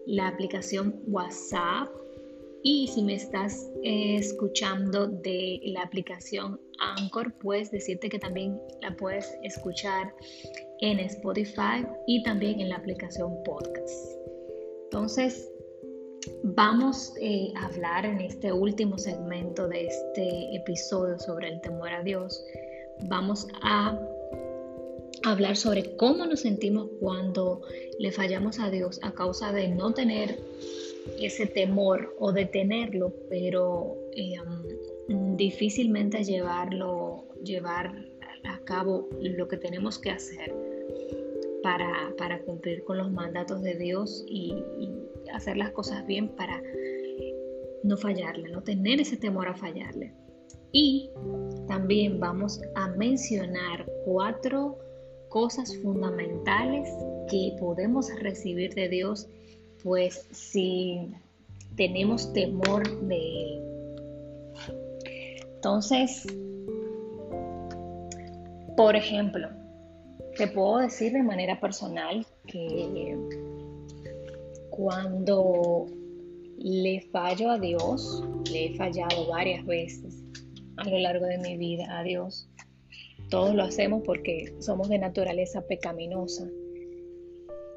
la 0.06 0.28
aplicación 0.28 1.02
WhatsApp. 1.06 1.88
Y 2.66 2.88
si 2.88 3.02
me 3.02 3.14
estás 3.14 3.70
eh, 3.82 4.16
escuchando 4.16 5.06
de 5.06 5.60
la 5.64 5.82
aplicación 5.82 6.58
Anchor, 6.80 7.34
puedes 7.34 7.70
decirte 7.70 8.08
que 8.08 8.18
también 8.18 8.58
la 8.80 8.96
puedes 8.96 9.36
escuchar 9.42 10.14
en 10.80 10.98
Spotify 11.00 11.86
y 12.06 12.22
también 12.22 12.60
en 12.60 12.70
la 12.70 12.76
aplicación 12.76 13.42
Podcast. 13.44 14.16
Entonces, 14.84 15.52
vamos 16.42 17.12
eh, 17.20 17.52
a 17.54 17.66
hablar 17.66 18.06
en 18.06 18.22
este 18.22 18.50
último 18.50 18.96
segmento 18.96 19.68
de 19.68 19.86
este 19.88 20.56
episodio 20.56 21.18
sobre 21.18 21.48
el 21.48 21.60
temor 21.60 21.90
a 21.90 22.02
Dios. 22.02 22.42
Vamos 23.08 23.46
a 23.62 23.98
hablar 25.24 25.56
sobre 25.56 25.96
cómo 25.96 26.26
nos 26.26 26.40
sentimos 26.40 26.88
cuando 27.00 27.62
le 27.98 28.12
fallamos 28.12 28.58
a 28.60 28.70
Dios 28.70 29.00
a 29.02 29.12
causa 29.12 29.52
de 29.52 29.68
no 29.68 29.92
tener 29.92 30.38
ese 31.20 31.46
temor 31.46 32.14
o 32.18 32.32
de 32.32 32.46
tenerlo, 32.46 33.12
pero 33.28 33.96
um, 35.08 35.36
difícilmente 35.36 36.24
llevarlo, 36.24 37.26
llevar 37.42 37.94
a 38.44 38.58
cabo 38.64 39.08
lo 39.20 39.48
que 39.48 39.56
tenemos 39.56 39.98
que 39.98 40.10
hacer 40.10 40.54
para, 41.62 42.42
cumplir 42.44 42.84
con 42.84 42.98
los 42.98 43.10
mandatos 43.10 43.62
de 43.62 43.74
Dios 43.74 44.24
y, 44.28 44.54
hacer 45.32 45.56
las 45.56 45.70
cosas 45.70 46.06
bien 46.06 46.28
para 46.28 46.62
no 47.82 47.96
fallarle, 47.96 48.50
no 48.50 48.62
tener 48.62 49.00
ese 49.00 49.16
temor 49.16 49.48
a 49.48 49.54
fallarle. 49.56 50.12
Y 50.70 51.10
también 51.66 52.20
vamos 52.20 52.60
a 52.76 52.88
mencionar 52.88 53.84
cuatro 54.04 54.78
cosas 55.34 55.76
fundamentales 55.78 56.88
que 57.28 57.56
podemos 57.58 58.08
recibir 58.20 58.72
de 58.74 58.88
Dios, 58.88 59.28
pues 59.82 60.28
si 60.30 61.10
tenemos 61.74 62.32
temor 62.32 62.88
de 63.08 63.16
Él. 63.16 63.62
Entonces, 65.56 66.24
por 68.76 68.94
ejemplo, 68.94 69.48
te 70.36 70.46
puedo 70.46 70.78
decir 70.78 71.12
de 71.12 71.24
manera 71.24 71.58
personal 71.58 72.24
que 72.46 73.18
cuando 74.70 75.86
le 76.58 77.00
fallo 77.10 77.50
a 77.50 77.58
Dios, 77.58 78.22
le 78.52 78.66
he 78.66 78.76
fallado 78.76 79.26
varias 79.30 79.66
veces 79.66 80.22
a 80.76 80.88
lo 80.88 80.96
largo 80.96 81.26
de 81.26 81.38
mi 81.38 81.56
vida 81.56 81.86
a 81.98 82.04
Dios. 82.04 82.48
Todos 83.30 83.54
lo 83.54 83.64
hacemos 83.64 84.02
porque 84.04 84.54
somos 84.60 84.88
de 84.88 84.98
naturaleza 84.98 85.62
pecaminosa. 85.66 86.48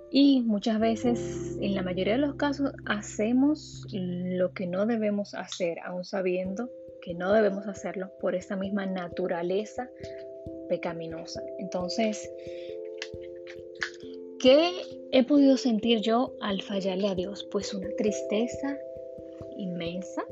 Y 0.10 0.42
muchas 0.42 0.80
veces, 0.80 1.58
en 1.60 1.76
la 1.76 1.82
mayoría 1.82 2.14
de 2.14 2.20
los 2.20 2.36
casos, 2.36 2.72
hacemos 2.86 3.86
lo 3.92 4.54
que 4.54 4.66
no 4.66 4.86
debemos 4.86 5.34
hacer, 5.34 5.80
aún 5.84 6.06
sabiendo 6.06 6.70
que 7.02 7.14
no 7.14 7.34
debemos 7.34 7.68
hacerlo 7.68 8.10
por 8.20 8.36
esa 8.36 8.56
misma 8.56 8.86
naturaleza 8.86 9.90
pecaminosa. 10.70 11.42
Entonces, 11.60 12.32
¿qué 14.40 14.82
he 15.12 15.24
podido 15.26 15.58
sentir 15.58 16.00
yo 16.02 16.34
al 16.42 16.62
fallarle 16.62 17.10
a 17.10 17.16
Dios? 17.16 17.48
Pues 17.52 17.74
una 17.74 17.90
tristeza 17.98 18.78
inmensa, 19.58 20.24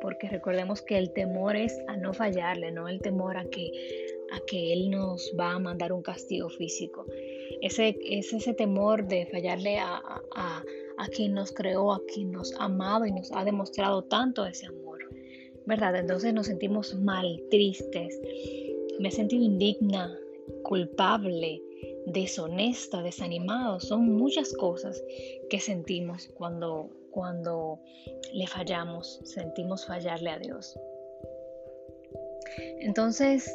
porque 0.00 0.28
recordemos 0.28 0.80
que 0.80 0.96
el 0.96 1.12
temor 1.12 1.56
es 1.56 1.78
a 1.88 1.96
no 1.96 2.14
fallarle, 2.14 2.72
no 2.72 2.88
el 2.88 3.00
temor 3.00 3.36
a 3.36 3.44
que, 3.44 3.70
a 4.32 4.40
que 4.46 4.72
Él 4.72 4.90
nos 4.90 5.32
va 5.38 5.52
a 5.52 5.58
mandar 5.58 5.92
un 5.92 6.02
castigo 6.02 6.48
físico. 6.48 7.06
Ese, 7.60 7.96
es 8.04 8.32
ese 8.32 8.54
temor 8.54 9.06
de 9.06 9.26
fallarle 9.26 9.78
a, 9.78 10.00
a, 10.34 10.64
a 10.98 11.08
quien 11.08 11.34
nos 11.34 11.52
creó, 11.52 11.92
a 11.92 12.00
quien 12.06 12.32
nos 12.32 12.54
ha 12.58 12.64
amado 12.64 13.06
y 13.06 13.12
nos 13.12 13.30
ha 13.32 13.44
demostrado 13.44 14.02
tanto 14.02 14.44
ese 14.46 14.66
amor. 14.66 14.98
¿Verdad? 15.66 15.96
Entonces 15.96 16.32
nos 16.32 16.46
sentimos 16.46 16.94
mal, 16.94 17.40
tristes, 17.50 18.18
me 18.98 19.08
he 19.08 19.12
sentido 19.12 19.42
indigna, 19.42 20.14
culpable, 20.62 21.62
deshonesta, 22.06 23.02
desanimado. 23.02 23.80
Son 23.80 24.12
muchas 24.16 24.52
cosas 24.52 25.02
que 25.48 25.58
sentimos 25.58 26.28
cuando, 26.34 26.90
cuando 27.10 27.80
le 28.34 28.46
fallamos, 28.46 29.20
sentimos 29.24 29.86
fallarle 29.86 30.30
a 30.30 30.38
Dios. 30.38 30.78
Entonces, 32.80 33.50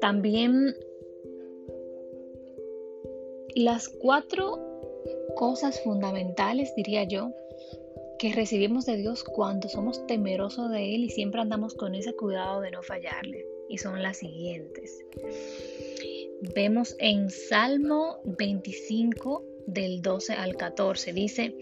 también 0.00 0.74
las 3.54 3.88
cuatro 3.88 4.58
cosas 5.36 5.80
fundamentales, 5.82 6.74
diría 6.74 7.04
yo, 7.04 7.32
que 8.18 8.32
recibimos 8.32 8.84
de 8.86 8.96
Dios 8.96 9.24
cuando 9.24 9.68
somos 9.68 10.06
temerosos 10.06 10.70
de 10.70 10.94
Él 10.94 11.04
y 11.04 11.10
siempre 11.10 11.40
andamos 11.40 11.74
con 11.74 11.94
ese 11.94 12.14
cuidado 12.14 12.60
de 12.60 12.70
no 12.70 12.82
fallarle 12.82 13.46
y 13.68 13.78
son 13.78 14.02
las 14.02 14.18
siguientes. 14.18 15.04
Vemos 16.54 16.96
en 16.98 17.30
Salmo 17.30 18.20
25 18.24 19.44
del 19.66 20.02
12 20.02 20.34
al 20.34 20.56
14, 20.56 21.12
dice, 21.12 21.54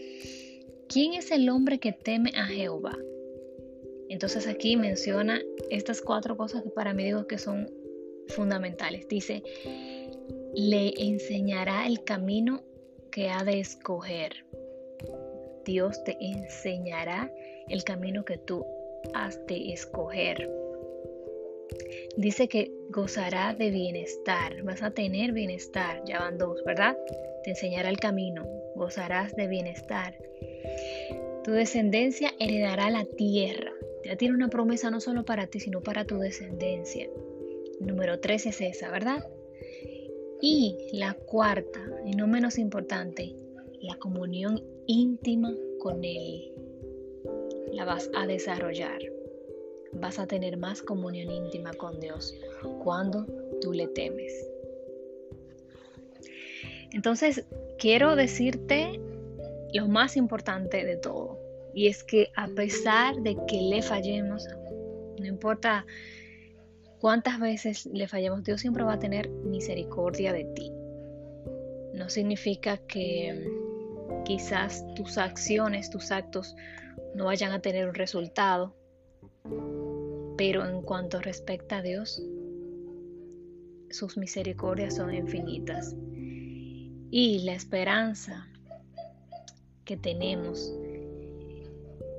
¿quién 0.88 1.14
es 1.14 1.30
el 1.30 1.48
hombre 1.48 1.78
que 1.78 1.92
teme 1.92 2.32
a 2.34 2.46
Jehová? 2.46 2.96
Entonces 4.08 4.46
aquí 4.46 4.76
menciona 4.76 5.40
estas 5.70 6.00
cuatro 6.00 6.36
cosas 6.36 6.62
que 6.62 6.70
para 6.70 6.94
mí 6.94 7.04
digo 7.04 7.26
que 7.26 7.38
son 7.38 7.70
fundamentales. 8.28 9.08
Dice, 9.08 9.42
le 10.54 10.92
enseñará 10.96 11.86
el 11.86 12.04
camino 12.04 12.62
que 13.10 13.28
ha 13.30 13.44
de 13.44 13.60
escoger. 13.60 14.44
Dios 15.64 16.02
te 16.04 16.16
enseñará 16.20 17.32
el 17.68 17.84
camino 17.84 18.24
que 18.24 18.38
tú 18.38 18.64
has 19.14 19.44
de 19.46 19.72
escoger. 19.72 20.50
Dice 22.16 22.48
que 22.48 22.72
gozará 22.90 23.54
de 23.54 23.70
bienestar, 23.70 24.62
vas 24.62 24.82
a 24.82 24.90
tener 24.90 25.32
bienestar, 25.32 26.02
ya 26.06 26.20
van 26.20 26.38
dos, 26.38 26.64
¿verdad? 26.64 26.96
Te 27.44 27.50
enseñará 27.50 27.90
el 27.90 27.98
camino, 27.98 28.46
gozarás 28.74 29.36
de 29.36 29.46
bienestar. 29.46 30.14
Tu 31.44 31.52
descendencia 31.52 32.32
heredará 32.38 32.90
la 32.90 33.04
tierra. 33.04 33.72
Ya 34.04 34.16
tiene 34.16 34.34
una 34.34 34.48
promesa 34.48 34.90
no 34.90 35.00
solo 35.00 35.24
para 35.24 35.46
ti, 35.46 35.60
sino 35.60 35.82
para 35.82 36.04
tu 36.04 36.18
descendencia. 36.18 37.08
Número 37.80 38.20
tres 38.20 38.46
es 38.46 38.60
esa, 38.60 38.90
¿verdad? 38.90 39.24
Y 40.40 40.76
la 40.92 41.14
cuarta, 41.14 41.80
y 42.04 42.12
no 42.12 42.26
menos 42.26 42.58
importante, 42.58 43.34
la 43.80 43.96
comunión 43.96 44.62
íntima 44.86 45.52
con 45.80 46.04
Él. 46.04 46.52
La 47.72 47.84
vas 47.84 48.10
a 48.14 48.26
desarrollar 48.26 49.00
vas 49.92 50.18
a 50.18 50.26
tener 50.26 50.56
más 50.56 50.82
comunión 50.82 51.30
íntima 51.30 51.72
con 51.74 51.98
Dios 52.00 52.34
cuando 52.82 53.26
tú 53.60 53.72
le 53.72 53.88
temes. 53.88 54.32
Entonces, 56.92 57.44
quiero 57.78 58.16
decirte 58.16 59.00
lo 59.74 59.88
más 59.88 60.16
importante 60.16 60.84
de 60.84 60.96
todo, 60.96 61.38
y 61.74 61.88
es 61.88 62.02
que 62.02 62.30
a 62.34 62.48
pesar 62.48 63.16
de 63.16 63.36
que 63.46 63.60
le 63.60 63.82
fallemos, 63.82 64.46
no 65.18 65.26
importa 65.26 65.84
cuántas 67.00 67.40
veces 67.40 67.86
le 67.86 68.08
fallemos, 68.08 68.44
Dios 68.44 68.60
siempre 68.60 68.84
va 68.84 68.94
a 68.94 68.98
tener 68.98 69.28
misericordia 69.28 70.32
de 70.32 70.44
ti. 70.44 70.72
No 71.94 72.08
significa 72.08 72.76
que 72.76 73.50
quizás 74.24 74.84
tus 74.94 75.18
acciones, 75.18 75.90
tus 75.90 76.10
actos 76.10 76.54
no 77.14 77.26
vayan 77.26 77.52
a 77.52 77.60
tener 77.60 77.88
un 77.88 77.94
resultado, 77.94 78.76
pero 80.36 80.64
en 80.64 80.82
cuanto 80.82 81.20
respecta 81.20 81.78
a 81.78 81.82
Dios, 81.82 82.22
sus 83.90 84.16
misericordias 84.16 84.96
son 84.96 85.14
infinitas. 85.14 85.96
Y 87.10 87.40
la 87.44 87.54
esperanza 87.54 88.48
que 89.84 89.96
tenemos 89.96 90.72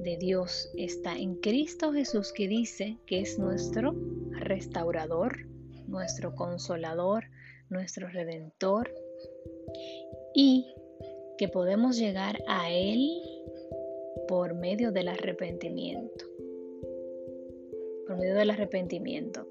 de 0.03 0.17
Dios 0.17 0.69
está 0.75 1.15
en 1.15 1.35
Cristo 1.35 1.93
Jesús 1.93 2.33
que 2.33 2.47
dice 2.47 2.97
que 3.05 3.21
es 3.21 3.37
nuestro 3.37 3.93
restaurador, 4.60 5.48
nuestro 5.88 6.36
consolador, 6.36 7.24
nuestro 7.69 8.10
redentor 8.10 8.93
y 10.36 10.67
que 11.38 11.48
podemos 11.48 11.98
llegar 11.98 12.38
a 12.48 12.69
Él 12.69 13.10
por 14.28 14.54
medio 14.56 14.91
del 14.91 15.08
arrepentimiento 15.08 16.26
por 18.06 18.17
medio 18.17 18.36
del 18.36 18.50
arrepentimiento, 18.50 19.45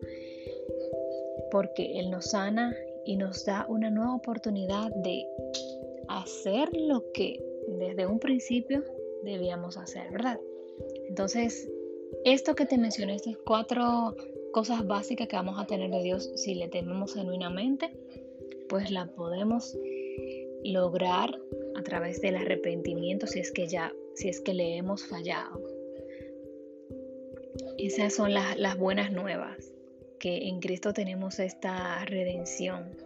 porque 1.53 2.01
Él 2.01 2.11
nos 2.11 2.33
sana 2.33 2.75
y 3.07 3.17
nos 3.17 3.45
da 3.47 3.65
una 3.69 3.89
nueva 3.89 4.17
oportunidad 4.17 4.91
de 4.97 5.25
hacer 6.09 6.69
lo 6.77 7.05
que 7.13 7.41
desde 7.79 8.05
un 8.07 8.19
principio 8.19 8.83
debíamos 9.23 9.77
hacer, 9.77 10.11
¿verdad? 10.11 10.41
Entonces, 11.09 11.71
esto 12.25 12.57
que 12.57 12.67
te 12.67 12.77
mencioné, 12.79 13.15
estas 13.15 13.37
cuatro 13.47 14.17
cosas 14.53 14.87
básicas 14.87 15.29
que 15.29 15.37
vamos 15.37 15.59
a 15.59 15.67
tener 15.67 15.91
de 15.91 16.03
Dios 16.03 16.31
si 16.37 16.55
le 16.55 16.69
tememos 16.69 17.15
genuinamente, 17.15 17.91
pues 18.69 18.91
la 18.91 19.07
podemos 19.07 19.77
lograr 20.65 21.39
a 21.77 21.83
través 21.83 22.21
del 22.21 22.37
arrepentimiento 22.37 23.27
si 23.27 23.41
es 23.41 23.53
que 23.53 23.67
ya, 23.67 23.93
si 24.15 24.29
es 24.29 24.41
que 24.41 24.55
le 24.55 24.77
hemos 24.77 25.07
fallado. 25.07 25.63
Esas 27.79 28.15
son 28.15 28.35
las, 28.35 28.77
buenas 28.77 29.13
nuevas, 29.13 29.73
que 30.19 30.49
en 30.49 30.61
Cristo 30.61 30.93
tenemos 30.93 31.39
esta 31.39 32.05
redención. 32.07 32.97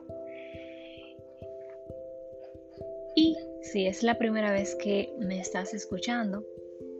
Y 3.15 3.37
si 3.63 3.87
es 3.87 4.03
la 4.03 4.17
primera 4.17 4.51
vez 4.51 4.75
que 4.75 5.13
me 5.19 5.39
estás 5.39 5.75
escuchando 5.75 6.45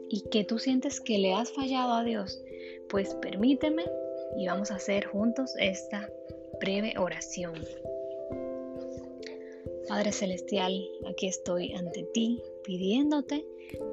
y 0.09 0.21
que 0.29 0.43
tú 0.43 0.59
sientes 0.59 1.01
que 1.01 1.17
le 1.17 1.33
has 1.33 1.51
fallado 1.51 1.93
a 1.93 2.03
Dios, 2.03 2.39
pues 2.89 3.15
permíteme 3.15 3.85
y 4.37 4.47
vamos 4.47 4.71
a 4.71 4.75
hacer 4.75 5.05
juntos 5.05 5.53
esta 5.59 6.09
breve 6.59 6.93
oración. 6.97 7.53
Padre 9.87 10.11
Celestial, 10.11 10.87
aquí 11.07 11.27
estoy 11.27 11.73
ante 11.73 12.03
ti 12.13 12.41
pidiéndote 12.63 13.45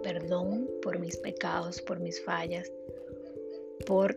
perdón 0.02 0.68
por 0.82 0.98
mis 0.98 1.16
pecados, 1.16 1.80
por 1.80 2.00
mis 2.00 2.22
fallas, 2.22 2.70
por 3.86 4.16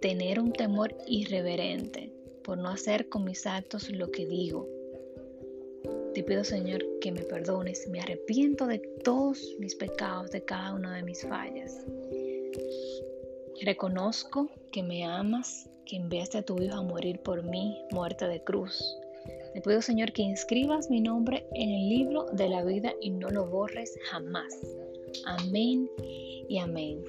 tener 0.00 0.40
un 0.40 0.52
temor 0.52 0.94
irreverente, 1.06 2.12
por 2.42 2.58
no 2.58 2.68
hacer 2.68 3.08
con 3.08 3.24
mis 3.24 3.46
actos 3.46 3.90
lo 3.90 4.10
que 4.10 4.26
digo. 4.26 4.68
Te 6.14 6.22
pido 6.22 6.44
Señor 6.44 6.84
que 7.00 7.12
me 7.12 7.22
perdones, 7.22 7.88
me 7.88 8.00
arrepiento 8.00 8.66
de 8.66 8.78
todos 8.78 9.56
mis 9.58 9.74
pecados, 9.74 10.30
de 10.30 10.44
cada 10.44 10.74
una 10.74 10.96
de 10.96 11.02
mis 11.02 11.22
fallas. 11.22 11.78
Reconozco 13.60 14.48
que 14.72 14.82
me 14.82 15.04
amas, 15.04 15.68
que 15.86 15.96
enviaste 15.96 16.38
a 16.38 16.42
tu 16.42 16.60
Hijo 16.60 16.76
a 16.76 16.82
morir 16.82 17.20
por 17.20 17.42
mí, 17.42 17.78
muerte 17.92 18.26
de 18.26 18.42
cruz. 18.42 18.96
Te 19.52 19.60
pido 19.60 19.82
Señor 19.82 20.12
que 20.12 20.22
inscribas 20.22 20.90
mi 20.90 21.00
nombre 21.00 21.46
en 21.54 21.68
el 21.68 21.88
libro 21.88 22.26
de 22.32 22.48
la 22.48 22.64
vida 22.64 22.92
y 23.00 23.10
no 23.10 23.28
lo 23.28 23.46
borres 23.46 23.96
jamás. 24.10 24.54
Amén 25.26 25.88
y 26.48 26.58
amén. 26.58 27.04